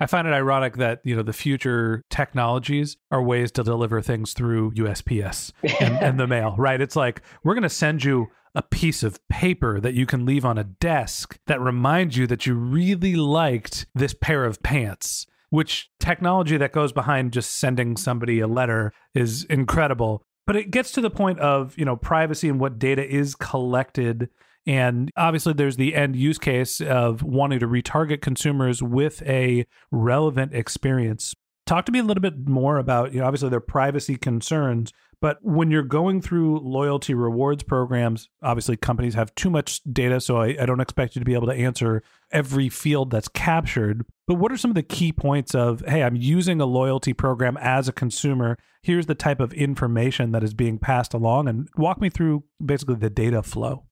I 0.00 0.06
find 0.06 0.26
it 0.26 0.32
ironic 0.32 0.76
that 0.76 1.00
you 1.04 1.14
know 1.14 1.22
the 1.22 1.32
future 1.32 2.02
technologies 2.10 2.96
are 3.10 3.22
ways 3.22 3.50
to 3.52 3.62
deliver 3.62 4.00
things 4.00 4.32
through 4.32 4.72
USPS 4.72 5.52
and, 5.80 5.96
and 6.02 6.20
the 6.20 6.26
mail, 6.26 6.54
right? 6.58 6.80
It's 6.80 6.96
like 6.96 7.22
we're 7.42 7.54
going 7.54 7.62
to 7.62 7.68
send 7.68 8.04
you 8.04 8.28
a 8.54 8.62
piece 8.62 9.02
of 9.02 9.18
paper 9.28 9.80
that 9.80 9.94
you 9.94 10.06
can 10.06 10.24
leave 10.24 10.44
on 10.44 10.58
a 10.58 10.64
desk 10.64 11.38
that 11.46 11.60
reminds 11.60 12.16
you 12.16 12.26
that 12.28 12.46
you 12.46 12.54
really 12.54 13.16
liked 13.16 13.86
this 13.94 14.14
pair 14.14 14.44
of 14.44 14.62
pants. 14.62 15.26
Which 15.50 15.90
technology 16.00 16.56
that 16.56 16.72
goes 16.72 16.92
behind 16.92 17.32
just 17.32 17.56
sending 17.56 17.96
somebody 17.96 18.40
a 18.40 18.48
letter 18.48 18.92
is 19.14 19.44
incredible. 19.44 20.24
But 20.46 20.56
it 20.56 20.72
gets 20.72 20.90
to 20.92 21.00
the 21.00 21.10
point 21.10 21.38
of 21.38 21.78
you 21.78 21.84
know 21.84 21.96
privacy 21.96 22.48
and 22.48 22.58
what 22.58 22.78
data 22.78 23.06
is 23.06 23.36
collected 23.36 24.28
and 24.66 25.10
obviously, 25.16 25.52
there's 25.52 25.76
the 25.76 25.94
end 25.94 26.16
use 26.16 26.38
case 26.38 26.80
of 26.80 27.22
wanting 27.22 27.60
to 27.60 27.68
retarget 27.68 28.22
consumers 28.22 28.82
with 28.82 29.22
a 29.22 29.66
relevant 29.90 30.54
experience. 30.54 31.34
Talk 31.66 31.86
to 31.86 31.92
me 31.92 31.98
a 31.98 32.02
little 32.02 32.20
bit 32.20 32.46
more 32.46 32.78
about, 32.78 33.12
you 33.14 33.20
know, 33.20 33.26
obviously 33.26 33.48
their 33.48 33.60
privacy 33.60 34.16
concerns, 34.16 34.92
but 35.24 35.38
when 35.42 35.70
you're 35.70 35.82
going 35.82 36.20
through 36.20 36.60
loyalty 36.60 37.14
rewards 37.14 37.62
programs, 37.62 38.28
obviously 38.42 38.76
companies 38.76 39.14
have 39.14 39.34
too 39.34 39.48
much 39.48 39.82
data, 39.84 40.20
so 40.20 40.36
I, 40.36 40.54
I, 40.60 40.66
don't 40.66 40.80
expect 40.80 41.16
you 41.16 41.20
to 41.20 41.24
be 41.24 41.32
able 41.32 41.46
to 41.46 41.54
answer 41.54 42.02
every 42.30 42.68
field 42.68 43.10
that's 43.10 43.28
captured. 43.28 44.04
But 44.26 44.34
what 44.34 44.52
are 44.52 44.58
some 44.58 44.70
of 44.70 44.74
the 44.74 44.82
key 44.82 45.12
points 45.12 45.54
of, 45.54 45.82
hey, 45.88 46.02
I'm 46.02 46.16
using 46.16 46.60
a 46.60 46.66
loyalty 46.66 47.14
program 47.14 47.56
as 47.58 47.88
a 47.88 47.92
consumer. 47.92 48.58
Here's 48.82 49.06
the 49.06 49.14
type 49.14 49.40
of 49.40 49.54
information 49.54 50.32
that 50.32 50.44
is 50.44 50.52
being 50.52 50.78
passed 50.78 51.14
along, 51.14 51.48
and 51.48 51.70
walk 51.78 52.02
me 52.02 52.10
through 52.10 52.44
basically 52.62 52.96
the 52.96 53.08
data 53.08 53.42
flow. 53.42 53.84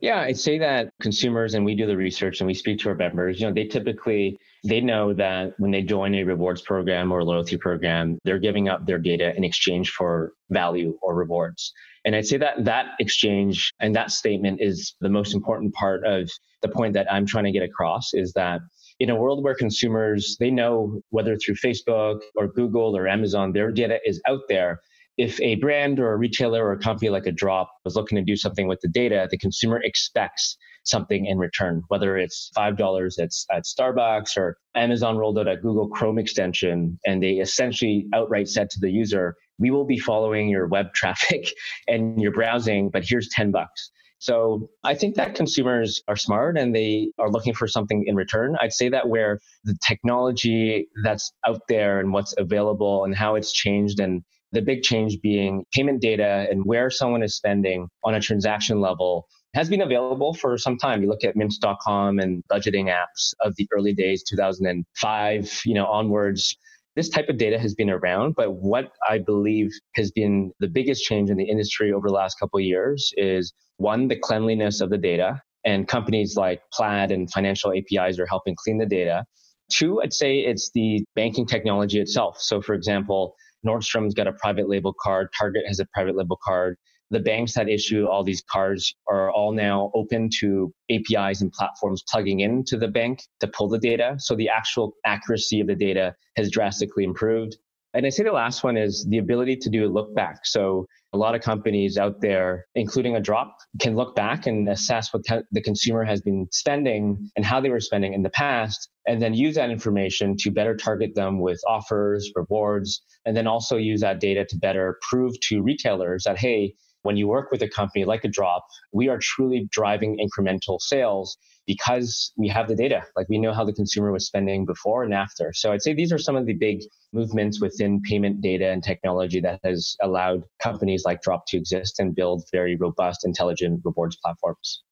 Yeah, 0.00 0.20
I'd 0.20 0.38
say 0.38 0.58
that 0.58 0.92
consumers 1.00 1.54
and 1.54 1.64
we 1.64 1.74
do 1.74 1.86
the 1.86 1.96
research 1.96 2.40
and 2.40 2.46
we 2.46 2.54
speak 2.54 2.78
to 2.80 2.88
our 2.90 2.94
members, 2.94 3.40
you 3.40 3.46
know, 3.46 3.52
they 3.52 3.66
typically 3.66 4.38
they 4.64 4.80
know 4.80 5.12
that 5.14 5.54
when 5.58 5.72
they 5.72 5.82
join 5.82 6.14
a 6.14 6.22
rewards 6.22 6.62
program 6.62 7.10
or 7.10 7.24
loyalty 7.24 7.56
program, 7.56 8.18
they're 8.24 8.38
giving 8.38 8.68
up 8.68 8.86
their 8.86 8.98
data 8.98 9.34
in 9.36 9.42
exchange 9.42 9.90
for 9.90 10.32
value 10.50 10.96
or 11.02 11.14
rewards. 11.16 11.72
And 12.04 12.14
I'd 12.14 12.26
say 12.26 12.36
that 12.36 12.64
that 12.64 12.86
exchange 13.00 13.72
and 13.80 13.94
that 13.96 14.12
statement 14.12 14.60
is 14.60 14.94
the 15.00 15.08
most 15.08 15.34
important 15.34 15.74
part 15.74 16.04
of 16.06 16.30
the 16.62 16.68
point 16.68 16.94
that 16.94 17.12
I'm 17.12 17.26
trying 17.26 17.44
to 17.44 17.52
get 17.52 17.62
across 17.62 18.14
is 18.14 18.32
that 18.34 18.60
in 19.00 19.10
a 19.10 19.16
world 19.16 19.42
where 19.42 19.54
consumers 19.54 20.36
they 20.38 20.50
know 20.50 21.00
whether 21.10 21.36
through 21.36 21.56
Facebook 21.56 22.20
or 22.36 22.48
Google 22.48 22.96
or 22.96 23.08
Amazon 23.08 23.52
their 23.52 23.72
data 23.72 23.98
is 24.04 24.20
out 24.28 24.42
there 24.48 24.80
if 25.18 25.40
a 25.40 25.56
brand 25.56 25.98
or 25.98 26.12
a 26.12 26.16
retailer 26.16 26.64
or 26.64 26.72
a 26.72 26.78
company 26.78 27.10
like 27.10 27.26
a 27.26 27.32
drop 27.32 27.70
was 27.84 27.96
looking 27.96 28.16
to 28.16 28.22
do 28.22 28.36
something 28.36 28.68
with 28.68 28.78
the 28.80 28.88
data, 28.88 29.26
the 29.30 29.36
consumer 29.36 29.80
expects 29.82 30.56
something 30.84 31.26
in 31.26 31.38
return, 31.38 31.82
whether 31.88 32.16
it's 32.16 32.50
$5 32.56 33.18
at, 33.18 33.30
at 33.54 33.64
Starbucks 33.64 34.36
or 34.36 34.56
Amazon 34.76 35.18
rolled 35.18 35.38
out 35.38 35.48
a 35.48 35.56
Google 35.56 35.88
Chrome 35.88 36.18
extension 36.18 36.98
and 37.04 37.20
they 37.20 37.32
essentially 37.32 38.06
outright 38.14 38.48
said 38.48 38.70
to 38.70 38.80
the 38.80 38.90
user, 38.90 39.34
we 39.58 39.72
will 39.72 39.84
be 39.84 39.98
following 39.98 40.48
your 40.48 40.68
web 40.68 40.92
traffic 40.94 41.50
and 41.88 42.20
your 42.20 42.32
browsing, 42.32 42.88
but 42.88 43.04
here's 43.04 43.28
10 43.30 43.50
bucks. 43.50 43.90
So 44.20 44.68
I 44.82 44.94
think 44.94 45.14
that 45.16 45.34
consumers 45.34 46.02
are 46.08 46.16
smart 46.16 46.58
and 46.58 46.74
they 46.74 47.12
are 47.18 47.30
looking 47.30 47.54
for 47.54 47.68
something 47.68 48.04
in 48.06 48.16
return. 48.16 48.56
I'd 48.60 48.72
say 48.72 48.88
that 48.88 49.08
where 49.08 49.38
the 49.64 49.76
technology 49.86 50.88
that's 51.04 51.32
out 51.46 51.62
there 51.68 52.00
and 52.00 52.12
what's 52.12 52.34
available 52.36 53.04
and 53.04 53.14
how 53.14 53.36
it's 53.36 53.52
changed 53.52 54.00
and 54.00 54.22
the 54.52 54.62
big 54.62 54.82
change 54.82 55.20
being 55.20 55.64
payment 55.72 56.00
data 56.00 56.46
and 56.50 56.64
where 56.64 56.90
someone 56.90 57.22
is 57.22 57.36
spending 57.36 57.88
on 58.04 58.14
a 58.14 58.20
transaction 58.20 58.80
level 58.80 59.26
has 59.54 59.68
been 59.68 59.80
available 59.80 60.34
for 60.34 60.58
some 60.58 60.76
time. 60.76 61.02
You 61.02 61.08
look 61.08 61.24
at 61.24 61.36
mint.com 61.36 62.18
and 62.18 62.42
budgeting 62.50 62.86
apps 62.86 63.34
of 63.40 63.54
the 63.56 63.66
early 63.72 63.94
days, 63.94 64.22
2005, 64.22 65.60
you 65.64 65.74
know, 65.74 65.86
onwards. 65.86 66.56
this 66.96 67.08
type 67.08 67.28
of 67.28 67.38
data 67.38 67.58
has 67.58 67.74
been 67.74 67.90
around, 67.90 68.34
but 68.36 68.52
what 68.52 68.92
I 69.08 69.18
believe 69.18 69.70
has 69.94 70.10
been 70.10 70.52
the 70.58 70.68
biggest 70.68 71.04
change 71.04 71.30
in 71.30 71.36
the 71.36 71.48
industry 71.48 71.92
over 71.92 72.08
the 72.08 72.14
last 72.14 72.38
couple 72.38 72.58
of 72.58 72.64
years 72.64 73.12
is 73.16 73.52
one, 73.76 74.08
the 74.08 74.18
cleanliness 74.18 74.80
of 74.80 74.90
the 74.90 74.98
data, 74.98 75.40
and 75.64 75.86
companies 75.86 76.36
like 76.36 76.60
Plaid 76.72 77.10
and 77.10 77.30
financial 77.30 77.72
APIs 77.72 78.18
are 78.18 78.26
helping 78.26 78.56
clean 78.56 78.78
the 78.78 78.86
data. 78.86 79.24
Two, 79.70 80.00
I'd 80.02 80.12
say 80.12 80.38
it's 80.38 80.70
the 80.74 81.04
banking 81.14 81.46
technology 81.46 82.00
itself. 82.00 82.40
So, 82.40 82.60
for 82.60 82.74
example, 82.74 83.34
Nordstrom's 83.66 84.14
got 84.14 84.26
a 84.26 84.32
private 84.32 84.68
label 84.68 84.94
card, 85.00 85.28
Target 85.36 85.64
has 85.66 85.80
a 85.80 85.86
private 85.92 86.16
label 86.16 86.38
card. 86.42 86.76
The 87.10 87.20
banks 87.20 87.54
that 87.54 87.70
issue 87.70 88.06
all 88.06 88.22
these 88.22 88.42
cards 88.50 88.94
are 89.08 89.30
all 89.30 89.52
now 89.52 89.90
open 89.94 90.28
to 90.40 90.72
APIs 90.90 91.40
and 91.40 91.50
platforms 91.50 92.04
plugging 92.06 92.40
into 92.40 92.76
the 92.76 92.88
bank 92.88 93.22
to 93.40 93.48
pull 93.48 93.68
the 93.68 93.78
data. 93.78 94.16
So 94.18 94.36
the 94.36 94.50
actual 94.50 94.92
accuracy 95.06 95.60
of 95.60 95.68
the 95.68 95.74
data 95.74 96.14
has 96.36 96.50
drastically 96.50 97.04
improved. 97.04 97.56
And 97.94 98.04
I 98.04 98.10
say 98.10 98.22
the 98.22 98.32
last 98.32 98.62
one 98.62 98.76
is 98.76 99.06
the 99.08 99.18
ability 99.18 99.56
to 99.56 99.70
do 99.70 99.86
a 99.86 99.88
look 99.88 100.14
back. 100.14 100.44
So 100.44 100.86
a 101.14 101.18
lot 101.18 101.34
of 101.34 101.40
companies 101.40 101.96
out 101.96 102.20
there, 102.20 102.66
including 102.74 103.16
a 103.16 103.20
drop, 103.20 103.56
can 103.80 103.96
look 103.96 104.14
back 104.14 104.46
and 104.46 104.68
assess 104.68 105.12
what 105.12 105.22
the 105.50 105.62
consumer 105.62 106.04
has 106.04 106.20
been 106.20 106.46
spending 106.52 107.30
and 107.34 107.46
how 107.46 107.60
they 107.60 107.70
were 107.70 107.80
spending 107.80 108.12
in 108.12 108.22
the 108.22 108.30
past, 108.30 108.90
and 109.06 109.22
then 109.22 109.32
use 109.32 109.54
that 109.54 109.70
information 109.70 110.36
to 110.40 110.50
better 110.50 110.76
target 110.76 111.14
them 111.14 111.40
with 111.40 111.60
offers, 111.66 112.30
rewards, 112.34 113.02
and 113.24 113.34
then 113.34 113.46
also 113.46 113.78
use 113.78 114.02
that 114.02 114.20
data 114.20 114.44
to 114.44 114.56
better 114.58 114.98
prove 115.08 115.32
to 115.40 115.62
retailers 115.62 116.24
that, 116.24 116.38
hey, 116.38 116.74
when 117.08 117.16
you 117.16 117.26
work 117.26 117.50
with 117.50 117.62
a 117.62 117.68
company 117.70 118.04
like 118.04 118.22
a 118.22 118.28
drop, 118.28 118.66
we 118.92 119.08
are 119.08 119.16
truly 119.16 119.66
driving 119.72 120.18
incremental 120.18 120.78
sales 120.78 121.38
because 121.66 122.34
we 122.36 122.48
have 122.48 122.68
the 122.68 122.76
data. 122.76 123.02
Like 123.16 123.30
we 123.30 123.38
know 123.38 123.54
how 123.54 123.64
the 123.64 123.72
consumer 123.72 124.12
was 124.12 124.26
spending 124.26 124.66
before 124.66 125.04
and 125.04 125.14
after. 125.14 125.54
So 125.54 125.72
I'd 125.72 125.80
say 125.80 125.94
these 125.94 126.12
are 126.12 126.18
some 126.18 126.36
of 126.36 126.44
the 126.44 126.52
big 126.52 126.82
movements 127.14 127.62
within 127.62 128.02
payment 128.02 128.42
data 128.42 128.68
and 128.68 128.84
technology 128.84 129.40
that 129.40 129.58
has 129.64 129.96
allowed 130.02 130.44
companies 130.62 131.04
like 131.06 131.22
Drop 131.22 131.44
to 131.46 131.56
exist 131.56 131.98
and 131.98 132.14
build 132.14 132.44
very 132.52 132.76
robust, 132.76 133.24
intelligent 133.24 133.80
rewards 133.86 134.18
platforms. 134.22 134.82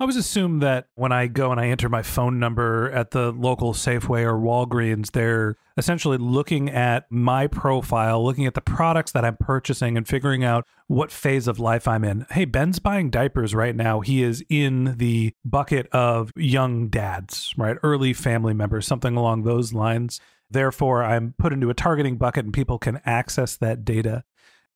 I 0.00 0.04
always 0.04 0.16
assume 0.16 0.60
that 0.60 0.86
when 0.94 1.10
I 1.10 1.26
go 1.26 1.50
and 1.50 1.60
I 1.60 1.66
enter 1.66 1.88
my 1.88 2.02
phone 2.02 2.38
number 2.38 2.88
at 2.92 3.10
the 3.10 3.32
local 3.32 3.74
Safeway 3.74 4.22
or 4.22 4.38
Walgreens, 4.38 5.10
they're 5.10 5.56
essentially 5.76 6.18
looking 6.18 6.70
at 6.70 7.10
my 7.10 7.48
profile, 7.48 8.24
looking 8.24 8.46
at 8.46 8.54
the 8.54 8.60
products 8.60 9.10
that 9.10 9.24
I'm 9.24 9.36
purchasing 9.36 9.96
and 9.96 10.06
figuring 10.06 10.44
out 10.44 10.64
what 10.86 11.10
phase 11.10 11.48
of 11.48 11.58
life 11.58 11.88
I'm 11.88 12.04
in. 12.04 12.26
Hey, 12.30 12.44
Ben's 12.44 12.78
buying 12.78 13.10
diapers 13.10 13.56
right 13.56 13.74
now. 13.74 13.98
He 13.98 14.22
is 14.22 14.44
in 14.48 14.94
the 14.98 15.34
bucket 15.44 15.88
of 15.88 16.30
young 16.36 16.86
dads, 16.86 17.52
right? 17.56 17.76
Early 17.82 18.12
family 18.12 18.54
members, 18.54 18.86
something 18.86 19.16
along 19.16 19.42
those 19.42 19.72
lines. 19.72 20.20
Therefore, 20.48 21.02
I'm 21.02 21.34
put 21.38 21.52
into 21.52 21.70
a 21.70 21.74
targeting 21.74 22.18
bucket 22.18 22.44
and 22.44 22.54
people 22.54 22.78
can 22.78 23.00
access 23.04 23.56
that 23.56 23.84
data 23.84 24.22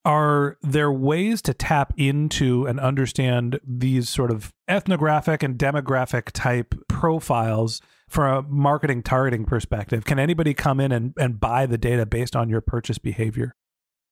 are 0.04 0.58
there 0.62 0.92
ways 0.92 1.40
to 1.42 1.54
tap 1.54 1.92
into 1.96 2.66
and 2.66 2.80
understand 2.80 3.60
these 3.66 4.08
sort 4.08 4.30
of 4.30 4.52
ethnographic 4.68 5.42
and 5.42 5.58
demographic 5.58 6.30
type 6.32 6.74
profiles 6.88 7.80
from 8.08 8.36
a 8.36 8.48
marketing 8.48 9.02
targeting 9.02 9.44
perspective? 9.44 10.04
Can 10.04 10.18
anybody 10.18 10.54
come 10.54 10.80
in 10.80 10.92
and, 10.92 11.14
and 11.18 11.38
buy 11.38 11.66
the 11.66 11.78
data 11.78 12.04
based 12.04 12.34
on 12.34 12.48
your 12.48 12.60
purchase 12.60 12.98
behavior? 12.98 13.54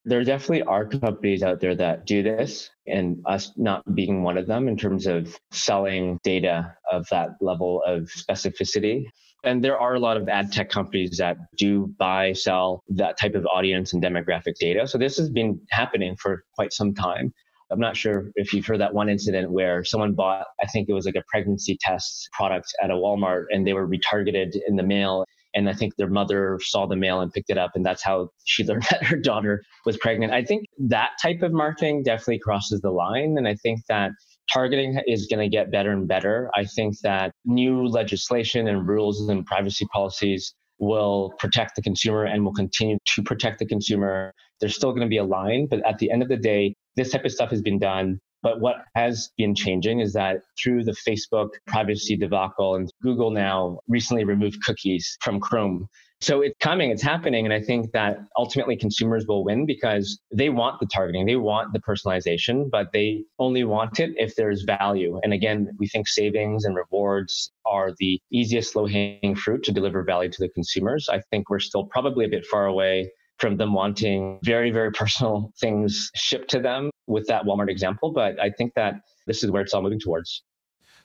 There 0.04 0.24
definitely 0.24 0.62
are 0.62 0.86
companies 0.86 1.42
out 1.42 1.60
there 1.60 1.74
that 1.74 2.06
do 2.06 2.22
this, 2.22 2.70
and 2.86 3.22
us 3.26 3.52
not 3.56 3.94
being 3.94 4.22
one 4.22 4.38
of 4.38 4.46
them 4.46 4.66
in 4.66 4.78
terms 4.78 5.06
of 5.06 5.36
selling 5.50 6.18
data 6.22 6.74
of 6.90 7.06
that 7.10 7.30
level 7.42 7.82
of 7.86 8.04
specificity. 8.04 9.04
And 9.44 9.64
there 9.64 9.78
are 9.78 9.94
a 9.94 9.98
lot 10.00 10.16
of 10.16 10.28
ad 10.28 10.52
tech 10.52 10.68
companies 10.68 11.16
that 11.18 11.36
do 11.56 11.94
buy, 11.98 12.32
sell 12.32 12.84
that 12.88 13.18
type 13.18 13.34
of 13.34 13.46
audience 13.46 13.92
and 13.92 14.02
demographic 14.02 14.54
data. 14.58 14.86
So 14.86 14.98
this 14.98 15.16
has 15.16 15.30
been 15.30 15.60
happening 15.70 16.16
for 16.16 16.44
quite 16.54 16.72
some 16.72 16.94
time. 16.94 17.32
I'm 17.70 17.80
not 17.80 17.96
sure 17.96 18.30
if 18.34 18.52
you've 18.52 18.66
heard 18.66 18.80
that 18.80 18.94
one 18.94 19.08
incident 19.08 19.52
where 19.52 19.84
someone 19.84 20.14
bought, 20.14 20.46
I 20.60 20.66
think 20.66 20.88
it 20.88 20.92
was 20.92 21.06
like 21.06 21.14
a 21.14 21.22
pregnancy 21.28 21.78
test 21.80 22.28
product 22.32 22.66
at 22.82 22.90
a 22.90 22.94
Walmart 22.94 23.44
and 23.50 23.66
they 23.66 23.72
were 23.72 23.88
retargeted 23.88 24.56
in 24.66 24.76
the 24.76 24.82
mail. 24.82 25.24
And 25.54 25.68
I 25.68 25.72
think 25.72 25.94
their 25.96 26.08
mother 26.08 26.58
saw 26.62 26.86
the 26.86 26.96
mail 26.96 27.20
and 27.20 27.32
picked 27.32 27.50
it 27.50 27.58
up. 27.58 27.70
And 27.74 27.86
that's 27.86 28.02
how 28.02 28.30
she 28.44 28.64
learned 28.66 28.86
that 28.90 29.04
her 29.04 29.16
daughter 29.16 29.62
was 29.86 29.96
pregnant. 29.96 30.32
I 30.32 30.44
think 30.44 30.66
that 30.78 31.10
type 31.22 31.42
of 31.42 31.52
marketing 31.52 32.02
definitely 32.02 32.40
crosses 32.40 32.80
the 32.80 32.90
line. 32.90 33.36
And 33.38 33.46
I 33.46 33.54
think 33.54 33.80
that 33.88 34.10
targeting 34.52 35.00
is 35.06 35.26
going 35.26 35.40
to 35.40 35.48
get 35.48 35.70
better 35.70 35.90
and 35.90 36.06
better. 36.08 36.50
I 36.54 36.64
think 36.64 36.98
that 37.02 37.32
new 37.44 37.86
legislation 37.86 38.68
and 38.68 38.86
rules 38.86 39.28
and 39.28 39.44
privacy 39.46 39.86
policies 39.92 40.54
will 40.78 41.32
protect 41.38 41.76
the 41.76 41.82
consumer 41.82 42.24
and 42.24 42.44
will 42.44 42.54
continue 42.54 42.98
to 43.14 43.22
protect 43.22 43.58
the 43.58 43.66
consumer. 43.66 44.32
There's 44.60 44.74
still 44.74 44.90
going 44.90 45.02
to 45.02 45.08
be 45.08 45.18
a 45.18 45.24
line, 45.24 45.66
but 45.70 45.86
at 45.86 45.98
the 45.98 46.10
end 46.10 46.22
of 46.22 46.28
the 46.28 46.36
day, 46.36 46.74
this 46.96 47.12
type 47.12 47.24
of 47.24 47.32
stuff 47.32 47.50
has 47.50 47.62
been 47.62 47.78
done. 47.78 48.18
But 48.42 48.60
what 48.60 48.76
has 48.94 49.30
been 49.36 49.54
changing 49.54 50.00
is 50.00 50.14
that 50.14 50.38
through 50.62 50.84
the 50.84 50.96
Facebook 51.06 51.50
privacy 51.66 52.16
debacle 52.16 52.74
and 52.74 52.90
Google 53.02 53.30
now 53.30 53.80
recently 53.86 54.24
removed 54.24 54.62
cookies 54.64 55.18
from 55.20 55.40
Chrome. 55.40 55.86
So 56.22 56.42
it's 56.42 56.56
coming, 56.60 56.90
it's 56.90 57.02
happening. 57.02 57.46
And 57.46 57.54
I 57.54 57.62
think 57.62 57.92
that 57.92 58.18
ultimately 58.36 58.76
consumers 58.76 59.26
will 59.26 59.42
win 59.42 59.64
because 59.64 60.20
they 60.30 60.50
want 60.50 60.78
the 60.78 60.86
targeting, 60.86 61.24
they 61.24 61.36
want 61.36 61.72
the 61.72 61.80
personalization, 61.80 62.70
but 62.70 62.88
they 62.92 63.24
only 63.38 63.64
want 63.64 64.00
it 64.00 64.10
if 64.16 64.36
there's 64.36 64.62
value. 64.62 65.18
And 65.22 65.32
again, 65.32 65.70
we 65.78 65.88
think 65.88 66.08
savings 66.08 66.66
and 66.66 66.76
rewards 66.76 67.50
are 67.64 67.92
the 67.98 68.20
easiest 68.30 68.76
low 68.76 68.86
hanging 68.86 69.34
fruit 69.34 69.62
to 69.64 69.72
deliver 69.72 70.02
value 70.02 70.30
to 70.30 70.38
the 70.42 70.50
consumers. 70.50 71.08
I 71.10 71.22
think 71.30 71.48
we're 71.48 71.58
still 71.58 71.84
probably 71.84 72.26
a 72.26 72.28
bit 72.28 72.44
far 72.44 72.66
away 72.66 73.10
from 73.38 73.56
them 73.56 73.72
wanting 73.72 74.38
very, 74.44 74.70
very 74.70 74.92
personal 74.92 75.50
things 75.58 76.10
shipped 76.14 76.50
to 76.50 76.60
them 76.60 76.90
with 77.06 77.26
that 77.28 77.44
Walmart 77.44 77.70
example. 77.70 78.12
But 78.12 78.38
I 78.38 78.50
think 78.50 78.74
that 78.74 78.96
this 79.26 79.42
is 79.42 79.50
where 79.50 79.62
it's 79.62 79.72
all 79.72 79.80
moving 79.80 80.00
towards. 80.00 80.44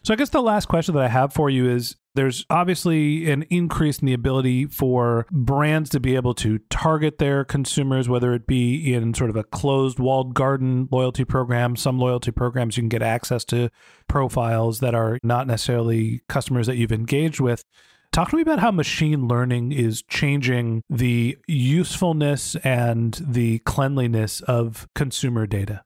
So 0.06 0.14
I 0.14 0.18
guess 0.18 0.30
the 0.30 0.40
last 0.40 0.68
question 0.68 0.94
that 0.94 1.04
I 1.04 1.08
have 1.08 1.34
for 1.34 1.50
you 1.50 1.68
is 1.68 1.96
there's 2.14 2.46
obviously 2.52 3.32
an 3.32 3.42
increase 3.50 3.98
in 3.98 4.06
the 4.06 4.14
ability 4.14 4.68
for 4.68 5.26
brands 5.32 5.90
to 5.90 6.00
be 6.00 6.16
able 6.16 6.36
to 6.36 6.60
target 6.70 7.18
their 7.18 7.44
consumers, 7.44 8.08
whether 8.08 8.36
it 8.36 8.46
be 8.46 8.94
in 8.94 9.16
sort 9.16 9.32
of 9.32 9.36
a 9.36 9.44
closed 9.44 9.98
walled 9.98 10.36
garden 10.36 10.88
loyalty 10.92 11.26
program. 11.26 11.76
Some 11.76 11.98
loyalty 11.98 12.30
programs 12.30 12.78
you 12.78 12.84
can 12.84 12.90
get 12.90 13.02
access 13.02 13.44
to 13.46 13.72
profiles 14.08 14.80
that 14.80 14.94
are 14.94 15.18
not 15.24 15.48
necessarily 15.48 16.22
customers 16.30 16.68
that 16.68 16.78
you've 16.78 16.92
engaged 16.92 17.40
with. 17.40 17.64
Talk 18.12 18.30
to 18.30 18.36
me 18.36 18.44
about 18.44 18.60
how 18.60 18.70
machine 18.70 19.28
learning 19.28 19.72
is 19.72 20.04
changing 20.04 20.84
the 20.88 21.36
usefulness 21.48 22.56
and 22.58 23.20
the 23.28 23.58
cleanliness 23.66 24.42
of 24.42 24.88
consumer 24.94 25.48
data. 25.48 25.84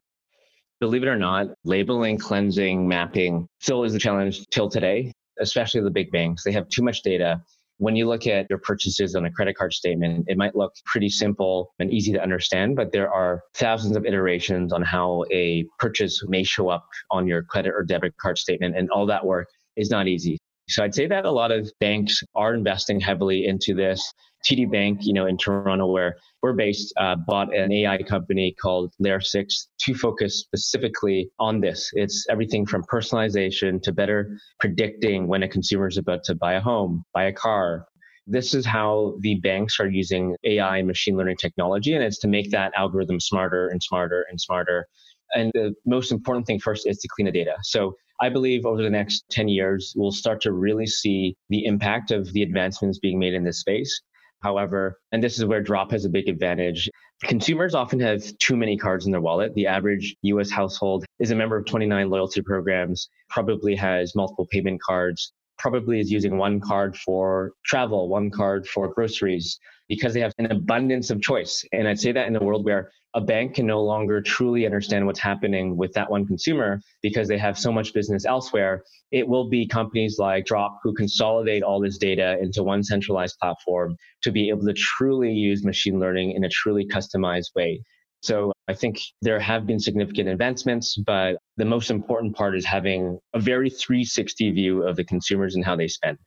Believe 0.80 1.04
it 1.04 1.10
or 1.10 1.18
not, 1.18 1.48
labeling, 1.66 2.18
cleansing, 2.18 2.88
mapping 2.88 3.50
still 3.60 3.84
is 3.84 3.94
a 3.94 4.00
challenge 4.00 4.46
till 4.48 4.70
today, 4.70 5.12
especially 5.42 5.82
the 5.82 5.92
big 5.92 6.10
banks. 6.10 6.44
They 6.46 6.54
have 6.54 6.70
too 6.70 6.84
much 6.84 7.02
data. 7.02 7.42
When 7.80 7.98
you 7.98 8.08
look 8.08 8.28
at 8.28 8.46
your 8.50 8.60
purchases 8.60 9.14
on 9.14 9.26
a 9.26 9.32
credit 9.32 9.58
card 9.58 9.74
statement, 9.74 10.26
it 10.30 10.38
might 10.38 10.56
look 10.56 10.72
pretty 10.86 11.10
simple 11.10 11.74
and 11.80 11.92
easy 11.92 12.14
to 12.14 12.24
understand, 12.24 12.78
but 12.78 12.94
there 12.94 13.12
are 13.12 13.42
thousands 13.56 13.98
of 13.98 14.06
iterations 14.06 14.72
on 14.72 14.82
how 14.82 15.26
a 15.34 15.66
purchase 15.80 16.24
may 16.30 16.44
show 16.44 16.70
up 16.70 16.86
on 17.12 17.28
your 17.28 17.44
credit 17.44 17.74
or 17.76 17.84
debit 17.84 18.16
card 18.16 18.38
statement. 18.38 18.78
And 18.78 18.90
all 18.90 19.06
that 19.08 19.26
work 19.26 19.50
is 19.76 19.90
not 19.90 20.08
easy. 20.08 20.38
So 20.70 20.84
I'd 20.84 20.94
say 20.94 21.08
that 21.08 21.26
a 21.26 21.32
lot 21.32 21.52
of 21.52 21.72
banks 21.80 22.22
are 22.36 22.54
investing 22.54 23.00
heavily 23.00 23.46
into 23.46 23.74
this. 23.74 24.14
TD 24.46 24.72
Bank, 24.72 25.00
you 25.02 25.14
know, 25.14 25.26
in 25.26 25.36
Toronto, 25.36 25.88
where 25.88 26.16
we're 26.42 26.54
based, 26.54 26.94
uh, 26.98 27.16
bought 27.28 27.54
an 27.54 27.72
AI 27.72 27.98
company 28.04 28.56
called 28.62 28.94
Layer 29.00 29.20
6 29.20 29.68
to 29.82 29.96
focus 29.96 30.40
specifically 30.40 31.30
on 31.40 31.60
this. 31.60 31.90
It's 31.94 32.26
everything 32.30 32.66
from 32.66 32.84
personalization 32.84 33.82
to 33.82 33.92
better 33.92 34.38
predicting 34.60 35.28
when 35.28 35.44
a 35.44 35.48
consumer 35.48 35.88
is 35.88 35.98
about 35.98 36.24
to 36.26 36.36
buy 36.36 36.54
a 36.54 36.62
home, 36.62 37.04
buy 37.14 37.26
a 37.26 37.34
car. 37.34 37.86
This 38.28 38.54
is 38.54 38.66
how 38.66 39.16
the 39.22 39.40
banks 39.42 39.80
are 39.80 39.90
using 39.90 40.36
AI 40.44 40.78
and 40.78 40.88
machine 40.88 41.18
learning 41.18 41.38
technology, 41.38 41.94
and 41.94 42.04
it's 42.04 42.20
to 42.20 42.28
make 42.28 42.52
that 42.52 42.72
algorithm 42.78 43.20
smarter 43.20 43.68
and 43.68 43.82
smarter 43.82 44.26
and 44.30 44.40
smarter. 44.40 44.86
And 45.34 45.52
the 45.54 45.74
most 45.86 46.12
important 46.12 46.46
thing 46.48 46.60
first 46.60 46.88
is 46.88 47.00
to 47.00 47.08
clean 47.14 47.26
the 47.26 47.32
data. 47.32 47.56
So 47.64 47.96
I 48.22 48.30
believe 48.30 48.66
over 48.66 48.84
the 48.84 48.90
next 48.90 49.26
10 49.32 49.48
years, 49.48 49.94
we'll 49.96 50.12
start 50.12 50.42
to 50.42 50.52
really 50.52 50.88
see 50.88 51.38
the 51.50 51.66
impact 51.66 52.12
of 52.12 52.32
the 52.34 52.44
advancements 52.44 53.00
being 53.00 53.18
made 53.18 53.34
in 53.34 53.44
this 53.44 53.62
space. 53.62 54.02
However, 54.42 55.00
and 55.12 55.24
this 55.24 55.38
is 55.38 55.46
where 55.46 55.62
Drop 55.62 55.92
has 55.92 56.06
a 56.06 56.10
big 56.10 56.28
advantage, 56.28 56.90
consumers 57.24 57.76
often 57.76 58.00
have 58.00 58.24
too 58.38 58.56
many 58.56 58.78
cards 58.78 59.06
in 59.06 59.12
their 59.12 59.22
wallet. 59.22 59.54
The 59.56 59.68
average 59.68 60.16
US 60.22 60.50
household 60.50 61.06
is 61.20 61.32
a 61.32 61.36
member 61.36 61.58
of 61.58 61.66
29 61.66 62.10
loyalty 62.10 62.42
programs, 62.42 63.10
probably 63.30 63.76
has 63.76 64.16
multiple 64.16 64.48
payment 64.52 64.82
cards. 64.82 65.34
Probably 65.60 66.00
is 66.00 66.12
using 66.12 66.38
one 66.38 66.60
card 66.60 66.98
for 66.98 67.52
travel, 67.66 68.10
one 68.10 68.32
card 68.32 68.68
for 68.68 68.92
groceries, 68.92 69.60
because 69.88 70.14
they 70.14 70.22
have 70.22 70.34
an 70.40 70.52
abundance 70.52 71.10
of 71.10 71.22
choice. 71.22 71.64
And 71.72 71.88
I'd 71.88 72.00
say 72.00 72.12
that 72.12 72.28
in 72.28 72.36
a 72.36 72.44
world 72.44 72.66
where 72.66 72.92
a 73.16 73.22
bank 73.22 73.56
can 73.56 73.66
no 73.66 73.82
longer 73.82 74.22
truly 74.22 74.66
understand 74.66 75.06
what's 75.06 75.20
happening 75.20 75.76
with 75.76 75.92
that 75.94 76.10
one 76.10 76.28
consumer 76.28 76.80
because 77.02 77.28
they 77.28 77.40
have 77.40 77.58
so 77.58 77.72
much 77.72 77.94
business 77.94 78.26
elsewhere, 78.26 78.84
it 79.12 79.28
will 79.28 79.50
be 79.50 79.68
companies 79.68 80.18
like 80.20 80.46
Drop 80.46 80.80
who 80.84 80.94
consolidate 80.94 81.64
all 81.64 81.80
this 81.80 81.98
data 81.98 82.38
into 82.40 82.62
one 82.64 82.84
centralized 82.84 83.38
platform 83.40 83.96
to 84.22 84.32
be 84.32 84.50
able 84.50 84.66
to 84.66 84.74
truly 84.74 85.32
use 85.32 85.66
machine 85.66 86.00
learning 86.00 86.32
in 86.34 86.44
a 86.44 86.50
truly 86.50 86.88
customized 86.88 87.56
way. 87.56 87.82
So 88.22 88.52
I 88.70 88.76
think 88.76 89.02
there 89.24 89.40
have 89.40 89.66
been 89.66 89.80
significant 89.80 90.30
advancements, 90.30 90.96
but 90.96 91.38
the 91.58 91.66
most 91.66 91.90
important 91.90 92.36
part 92.36 92.56
is 92.56 92.64
having 92.64 93.18
a 93.34 93.40
very 93.40 93.68
360 93.68 94.52
view 94.52 94.84
of 94.84 94.96
the 94.96 95.04
consumers 95.04 95.56
and 95.56 95.66
how 95.66 95.76
they 95.76 95.88
spend. 95.88 96.20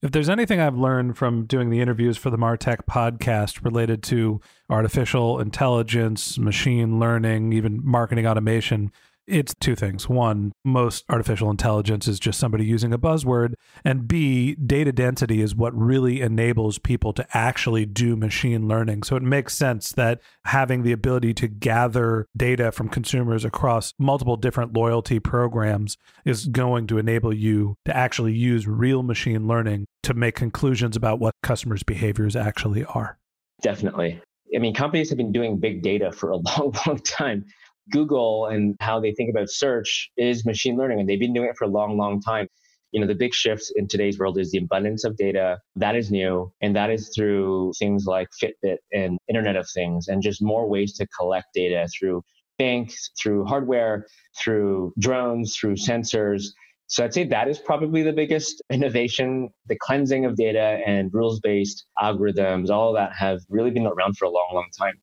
If 0.00 0.10
there's 0.10 0.30
anything 0.30 0.58
I've 0.58 0.78
learned 0.78 1.18
from 1.18 1.44
doing 1.44 1.68
the 1.68 1.80
interviews 1.80 2.16
for 2.16 2.30
the 2.30 2.38
Martech 2.38 2.86
podcast 2.88 3.62
related 3.62 4.02
to 4.04 4.40
artificial 4.70 5.38
intelligence, 5.38 6.38
machine 6.38 6.98
learning, 6.98 7.52
even 7.52 7.82
marketing 7.84 8.26
automation, 8.26 8.90
it's 9.26 9.54
two 9.60 9.74
things. 9.74 10.08
One, 10.08 10.52
most 10.64 11.04
artificial 11.08 11.50
intelligence 11.50 12.06
is 12.06 12.20
just 12.20 12.38
somebody 12.38 12.64
using 12.64 12.92
a 12.92 12.98
buzzword. 12.98 13.54
And 13.84 14.06
B, 14.06 14.54
data 14.54 14.92
density 14.92 15.40
is 15.40 15.54
what 15.54 15.76
really 15.76 16.20
enables 16.20 16.78
people 16.78 17.12
to 17.14 17.26
actually 17.32 17.86
do 17.86 18.16
machine 18.16 18.68
learning. 18.68 19.02
So 19.02 19.16
it 19.16 19.22
makes 19.22 19.54
sense 19.54 19.90
that 19.92 20.20
having 20.44 20.82
the 20.82 20.92
ability 20.92 21.34
to 21.34 21.48
gather 21.48 22.26
data 22.36 22.72
from 22.72 22.88
consumers 22.88 23.44
across 23.44 23.92
multiple 23.98 24.36
different 24.36 24.74
loyalty 24.74 25.18
programs 25.18 25.96
is 26.24 26.46
going 26.46 26.86
to 26.88 26.98
enable 26.98 27.32
you 27.32 27.76
to 27.84 27.96
actually 27.96 28.34
use 28.34 28.66
real 28.66 29.02
machine 29.02 29.46
learning 29.48 29.86
to 30.04 30.14
make 30.14 30.36
conclusions 30.36 30.96
about 30.96 31.18
what 31.18 31.34
customers' 31.42 31.82
behaviors 31.82 32.36
actually 32.36 32.84
are. 32.84 33.18
Definitely. 33.62 34.20
I 34.54 34.58
mean, 34.58 34.74
companies 34.74 35.08
have 35.10 35.18
been 35.18 35.32
doing 35.32 35.58
big 35.58 35.82
data 35.82 36.12
for 36.12 36.30
a 36.30 36.36
long, 36.36 36.74
long 36.86 36.98
time. 36.98 37.44
Google 37.90 38.46
and 38.46 38.76
how 38.80 39.00
they 39.00 39.12
think 39.12 39.30
about 39.30 39.48
search 39.50 40.10
is 40.16 40.44
machine 40.44 40.76
learning, 40.76 41.00
and 41.00 41.08
they've 41.08 41.20
been 41.20 41.32
doing 41.32 41.48
it 41.48 41.56
for 41.56 41.64
a 41.64 41.68
long, 41.68 41.96
long 41.96 42.20
time. 42.20 42.48
You 42.92 43.00
know, 43.00 43.06
the 43.06 43.14
big 43.14 43.34
shift 43.34 43.64
in 43.76 43.88
today's 43.88 44.18
world 44.18 44.38
is 44.38 44.52
the 44.52 44.58
abundance 44.58 45.04
of 45.04 45.16
data. 45.16 45.58
That 45.74 45.96
is 45.96 46.10
new. 46.10 46.52
And 46.62 46.74
that 46.76 46.88
is 46.88 47.12
through 47.14 47.72
things 47.78 48.06
like 48.06 48.28
Fitbit 48.42 48.76
and 48.92 49.18
Internet 49.28 49.56
of 49.56 49.68
Things, 49.68 50.08
and 50.08 50.22
just 50.22 50.42
more 50.42 50.68
ways 50.68 50.94
to 50.94 51.06
collect 51.08 51.46
data 51.54 51.88
through 51.98 52.22
banks, 52.58 53.10
through 53.20 53.44
hardware, 53.44 54.06
through 54.38 54.92
drones, 54.98 55.56
through 55.56 55.74
sensors. 55.74 56.46
So 56.86 57.04
I'd 57.04 57.12
say 57.12 57.24
that 57.24 57.48
is 57.48 57.58
probably 57.58 58.02
the 58.02 58.12
biggest 58.12 58.62
innovation. 58.70 59.50
The 59.66 59.76
cleansing 59.80 60.24
of 60.24 60.36
data 60.36 60.80
and 60.86 61.12
rules 61.12 61.40
based 61.40 61.84
algorithms, 62.00 62.70
all 62.70 62.90
of 62.90 62.94
that 62.94 63.12
have 63.14 63.40
really 63.48 63.72
been 63.72 63.86
around 63.86 64.16
for 64.16 64.24
a 64.24 64.30
long, 64.30 64.50
long 64.52 64.68
time. 64.78 64.94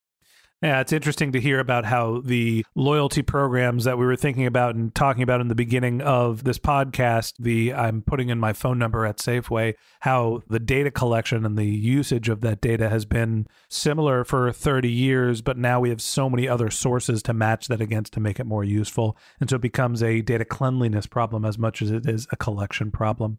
Yeah, 0.63 0.79
it's 0.79 0.93
interesting 0.93 1.33
to 1.33 1.41
hear 1.41 1.59
about 1.59 1.83
how 1.83 2.21
the 2.23 2.65
loyalty 2.73 3.21
programs 3.21 3.83
that 3.83 3.97
we 3.97 4.05
were 4.05 4.15
thinking 4.15 4.45
about 4.45 4.75
and 4.75 4.95
talking 4.95 5.21
about 5.21 5.41
in 5.41 5.49
the 5.49 5.55
beginning 5.55 6.01
of 6.01 6.45
this 6.45 6.57
podcast, 6.57 7.33
the 7.37 7.73
I'm 7.73 8.01
putting 8.01 8.29
in 8.29 8.39
my 8.39 8.53
phone 8.53 8.79
number 8.79 9.05
at 9.05 9.17
Safeway, 9.17 9.73
how 9.99 10.41
the 10.47 10.61
data 10.61 10.89
collection 10.89 11.45
and 11.45 11.57
the 11.57 11.65
usage 11.65 12.29
of 12.29 12.39
that 12.41 12.61
data 12.61 12.87
has 12.87 13.03
been 13.03 13.45
similar 13.69 14.23
for 14.23 14.53
30 14.53 14.89
years, 14.89 15.41
but 15.41 15.57
now 15.57 15.81
we 15.81 15.89
have 15.89 16.01
so 16.01 16.29
many 16.29 16.47
other 16.47 16.69
sources 16.69 17.21
to 17.23 17.33
match 17.33 17.67
that 17.67 17.81
against 17.81 18.13
to 18.13 18.21
make 18.21 18.39
it 18.39 18.45
more 18.45 18.63
useful. 18.63 19.17
And 19.41 19.49
so 19.49 19.57
it 19.57 19.61
becomes 19.61 20.01
a 20.01 20.21
data 20.21 20.45
cleanliness 20.45 21.07
problem 21.07 21.43
as 21.43 21.57
much 21.57 21.81
as 21.81 21.91
it 21.91 22.07
is 22.07 22.25
a 22.31 22.37
collection 22.37 22.89
problem. 22.89 23.37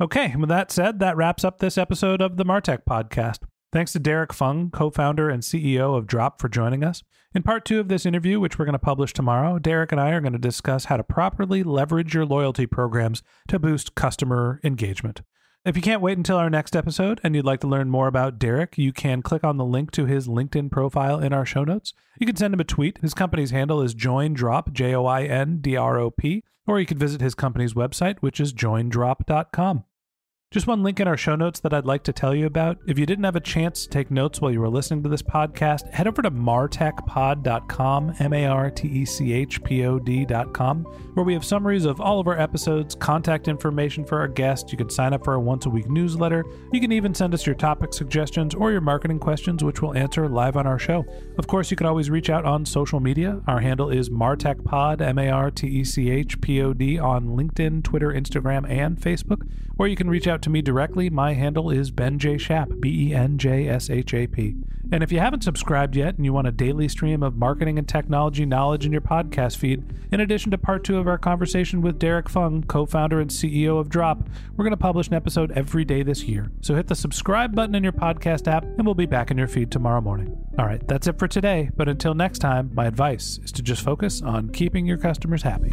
Okay, 0.00 0.34
with 0.36 0.48
that 0.48 0.72
said, 0.72 0.98
that 0.98 1.16
wraps 1.16 1.44
up 1.44 1.60
this 1.60 1.78
episode 1.78 2.20
of 2.20 2.36
the 2.36 2.44
Martech 2.44 2.80
podcast. 2.84 3.44
Thanks 3.74 3.92
to 3.94 3.98
Derrick 3.98 4.32
Fung, 4.32 4.70
co 4.70 4.88
founder 4.88 5.28
and 5.28 5.42
CEO 5.42 5.98
of 5.98 6.06
Drop, 6.06 6.40
for 6.40 6.48
joining 6.48 6.84
us. 6.84 7.02
In 7.34 7.42
part 7.42 7.64
two 7.64 7.80
of 7.80 7.88
this 7.88 8.06
interview, 8.06 8.38
which 8.38 8.56
we're 8.56 8.66
going 8.66 8.74
to 8.74 8.78
publish 8.78 9.12
tomorrow, 9.12 9.58
Derrick 9.58 9.90
and 9.90 10.00
I 10.00 10.12
are 10.12 10.20
going 10.20 10.32
to 10.32 10.38
discuss 10.38 10.84
how 10.84 10.96
to 10.96 11.02
properly 11.02 11.64
leverage 11.64 12.14
your 12.14 12.24
loyalty 12.24 12.66
programs 12.66 13.24
to 13.48 13.58
boost 13.58 13.96
customer 13.96 14.60
engagement. 14.62 15.22
If 15.64 15.74
you 15.74 15.82
can't 15.82 16.00
wait 16.00 16.16
until 16.16 16.36
our 16.36 16.48
next 16.48 16.76
episode 16.76 17.20
and 17.24 17.34
you'd 17.34 17.44
like 17.44 17.58
to 17.62 17.66
learn 17.66 17.90
more 17.90 18.06
about 18.06 18.38
Derrick, 18.38 18.78
you 18.78 18.92
can 18.92 19.22
click 19.22 19.42
on 19.42 19.56
the 19.56 19.64
link 19.64 19.90
to 19.90 20.06
his 20.06 20.28
LinkedIn 20.28 20.70
profile 20.70 21.18
in 21.18 21.32
our 21.32 21.44
show 21.44 21.64
notes. 21.64 21.94
You 22.20 22.28
can 22.28 22.36
send 22.36 22.54
him 22.54 22.60
a 22.60 22.64
tweet. 22.64 22.98
His 22.98 23.12
company's 23.12 23.50
handle 23.50 23.82
is 23.82 23.96
joindrop, 23.96 24.72
J 24.72 24.94
O 24.94 25.04
I 25.04 25.24
N 25.24 25.58
D 25.60 25.76
R 25.76 25.98
O 25.98 26.12
P, 26.12 26.44
or 26.64 26.78
you 26.78 26.86
can 26.86 26.98
visit 26.98 27.20
his 27.20 27.34
company's 27.34 27.74
website, 27.74 28.18
which 28.20 28.38
is 28.38 28.52
joindrop.com. 28.54 29.82
Just 30.54 30.68
one 30.68 30.84
link 30.84 31.00
in 31.00 31.08
our 31.08 31.16
show 31.16 31.34
notes 31.34 31.58
that 31.58 31.74
I'd 31.74 31.84
like 31.84 32.04
to 32.04 32.12
tell 32.12 32.32
you 32.32 32.46
about. 32.46 32.78
If 32.86 32.96
you 32.96 33.06
didn't 33.06 33.24
have 33.24 33.34
a 33.34 33.40
chance 33.40 33.82
to 33.82 33.88
take 33.88 34.12
notes 34.12 34.40
while 34.40 34.52
you 34.52 34.60
were 34.60 34.68
listening 34.68 35.02
to 35.02 35.08
this 35.08 35.20
podcast, 35.20 35.92
head 35.92 36.06
over 36.06 36.22
to 36.22 36.30
martechpod.com, 36.30 38.14
M 38.20 38.32
A 38.32 38.46
R 38.46 38.70
T 38.70 38.86
E 38.86 39.04
C 39.04 39.32
H 39.32 39.64
P 39.64 39.84
O 39.84 39.98
D.com, 39.98 40.84
where 41.14 41.24
we 41.24 41.32
have 41.32 41.44
summaries 41.44 41.86
of 41.86 42.00
all 42.00 42.20
of 42.20 42.28
our 42.28 42.38
episodes, 42.38 42.94
contact 42.94 43.48
information 43.48 44.04
for 44.04 44.20
our 44.20 44.28
guests. 44.28 44.70
You 44.70 44.78
can 44.78 44.90
sign 44.90 45.12
up 45.12 45.24
for 45.24 45.32
our 45.32 45.40
once 45.40 45.66
a 45.66 45.70
week 45.70 45.90
newsletter. 45.90 46.44
You 46.72 46.80
can 46.80 46.92
even 46.92 47.16
send 47.16 47.34
us 47.34 47.46
your 47.46 47.56
topic 47.56 47.92
suggestions 47.92 48.54
or 48.54 48.70
your 48.70 48.80
marketing 48.80 49.18
questions, 49.18 49.64
which 49.64 49.82
we'll 49.82 49.96
answer 49.96 50.28
live 50.28 50.56
on 50.56 50.68
our 50.68 50.78
show. 50.78 51.04
Of 51.36 51.48
course, 51.48 51.72
you 51.72 51.76
can 51.76 51.88
always 51.88 52.10
reach 52.10 52.30
out 52.30 52.44
on 52.44 52.64
social 52.64 53.00
media. 53.00 53.42
Our 53.48 53.58
handle 53.58 53.90
is 53.90 54.08
martechpod, 54.08 55.00
M 55.00 55.18
A 55.18 55.30
R 55.30 55.50
T 55.50 55.66
E 55.66 55.82
C 55.82 56.10
H 56.10 56.40
P 56.40 56.62
O 56.62 56.72
D, 56.72 56.96
on 56.96 57.30
LinkedIn, 57.30 57.82
Twitter, 57.82 58.12
Instagram, 58.12 58.70
and 58.70 59.00
Facebook, 59.00 59.48
or 59.76 59.88
you 59.88 59.96
can 59.96 60.08
reach 60.08 60.28
out 60.28 60.43
to 60.44 60.50
me 60.50 60.60
directly, 60.60 61.08
my 61.08 61.32
handle 61.32 61.70
is 61.70 61.90
Ben 61.90 62.18
J. 62.18 62.36
Shap, 62.36 62.68
B 62.78 63.08
E 63.08 63.14
N 63.14 63.38
J 63.38 63.66
S 63.66 63.88
H 63.88 64.12
A 64.12 64.26
P. 64.26 64.56
And 64.92 65.02
if 65.02 65.10
you 65.10 65.18
haven't 65.18 65.44
subscribed 65.44 65.96
yet 65.96 66.16
and 66.16 66.24
you 66.24 66.32
want 66.32 66.46
a 66.46 66.52
daily 66.52 66.88
stream 66.88 67.22
of 67.22 67.36
marketing 67.36 67.78
and 67.78 67.88
technology 67.88 68.46
knowledge 68.46 68.86
in 68.86 68.92
your 68.92 69.00
podcast 69.00 69.56
feed, 69.56 69.84
in 70.12 70.20
addition 70.20 70.50
to 70.50 70.58
part 70.58 70.84
two 70.84 70.98
of 70.98 71.08
our 71.08 71.18
conversation 71.18 71.80
with 71.80 71.98
Derrick 71.98 72.28
Fung, 72.28 72.62
co 72.62 72.86
founder 72.86 73.20
and 73.20 73.30
CEO 73.30 73.78
of 73.78 73.88
Drop, 73.88 74.28
we're 74.56 74.64
going 74.64 74.70
to 74.70 74.76
publish 74.76 75.08
an 75.08 75.14
episode 75.14 75.52
every 75.52 75.84
day 75.84 76.02
this 76.02 76.24
year. 76.24 76.50
So 76.60 76.74
hit 76.74 76.86
the 76.86 76.94
subscribe 76.94 77.54
button 77.54 77.74
in 77.74 77.82
your 77.82 77.92
podcast 77.92 78.46
app 78.46 78.64
and 78.64 78.84
we'll 78.84 78.94
be 78.94 79.06
back 79.06 79.30
in 79.30 79.38
your 79.38 79.48
feed 79.48 79.70
tomorrow 79.70 80.00
morning. 80.00 80.36
All 80.58 80.66
right, 80.66 80.86
that's 80.86 81.06
it 81.06 81.18
for 81.18 81.28
today. 81.28 81.70
But 81.76 81.88
until 81.88 82.14
next 82.14 82.38
time, 82.38 82.70
my 82.74 82.86
advice 82.86 83.40
is 83.42 83.52
to 83.52 83.62
just 83.62 83.82
focus 83.82 84.22
on 84.22 84.50
keeping 84.50 84.86
your 84.86 84.98
customers 84.98 85.42
happy. 85.42 85.72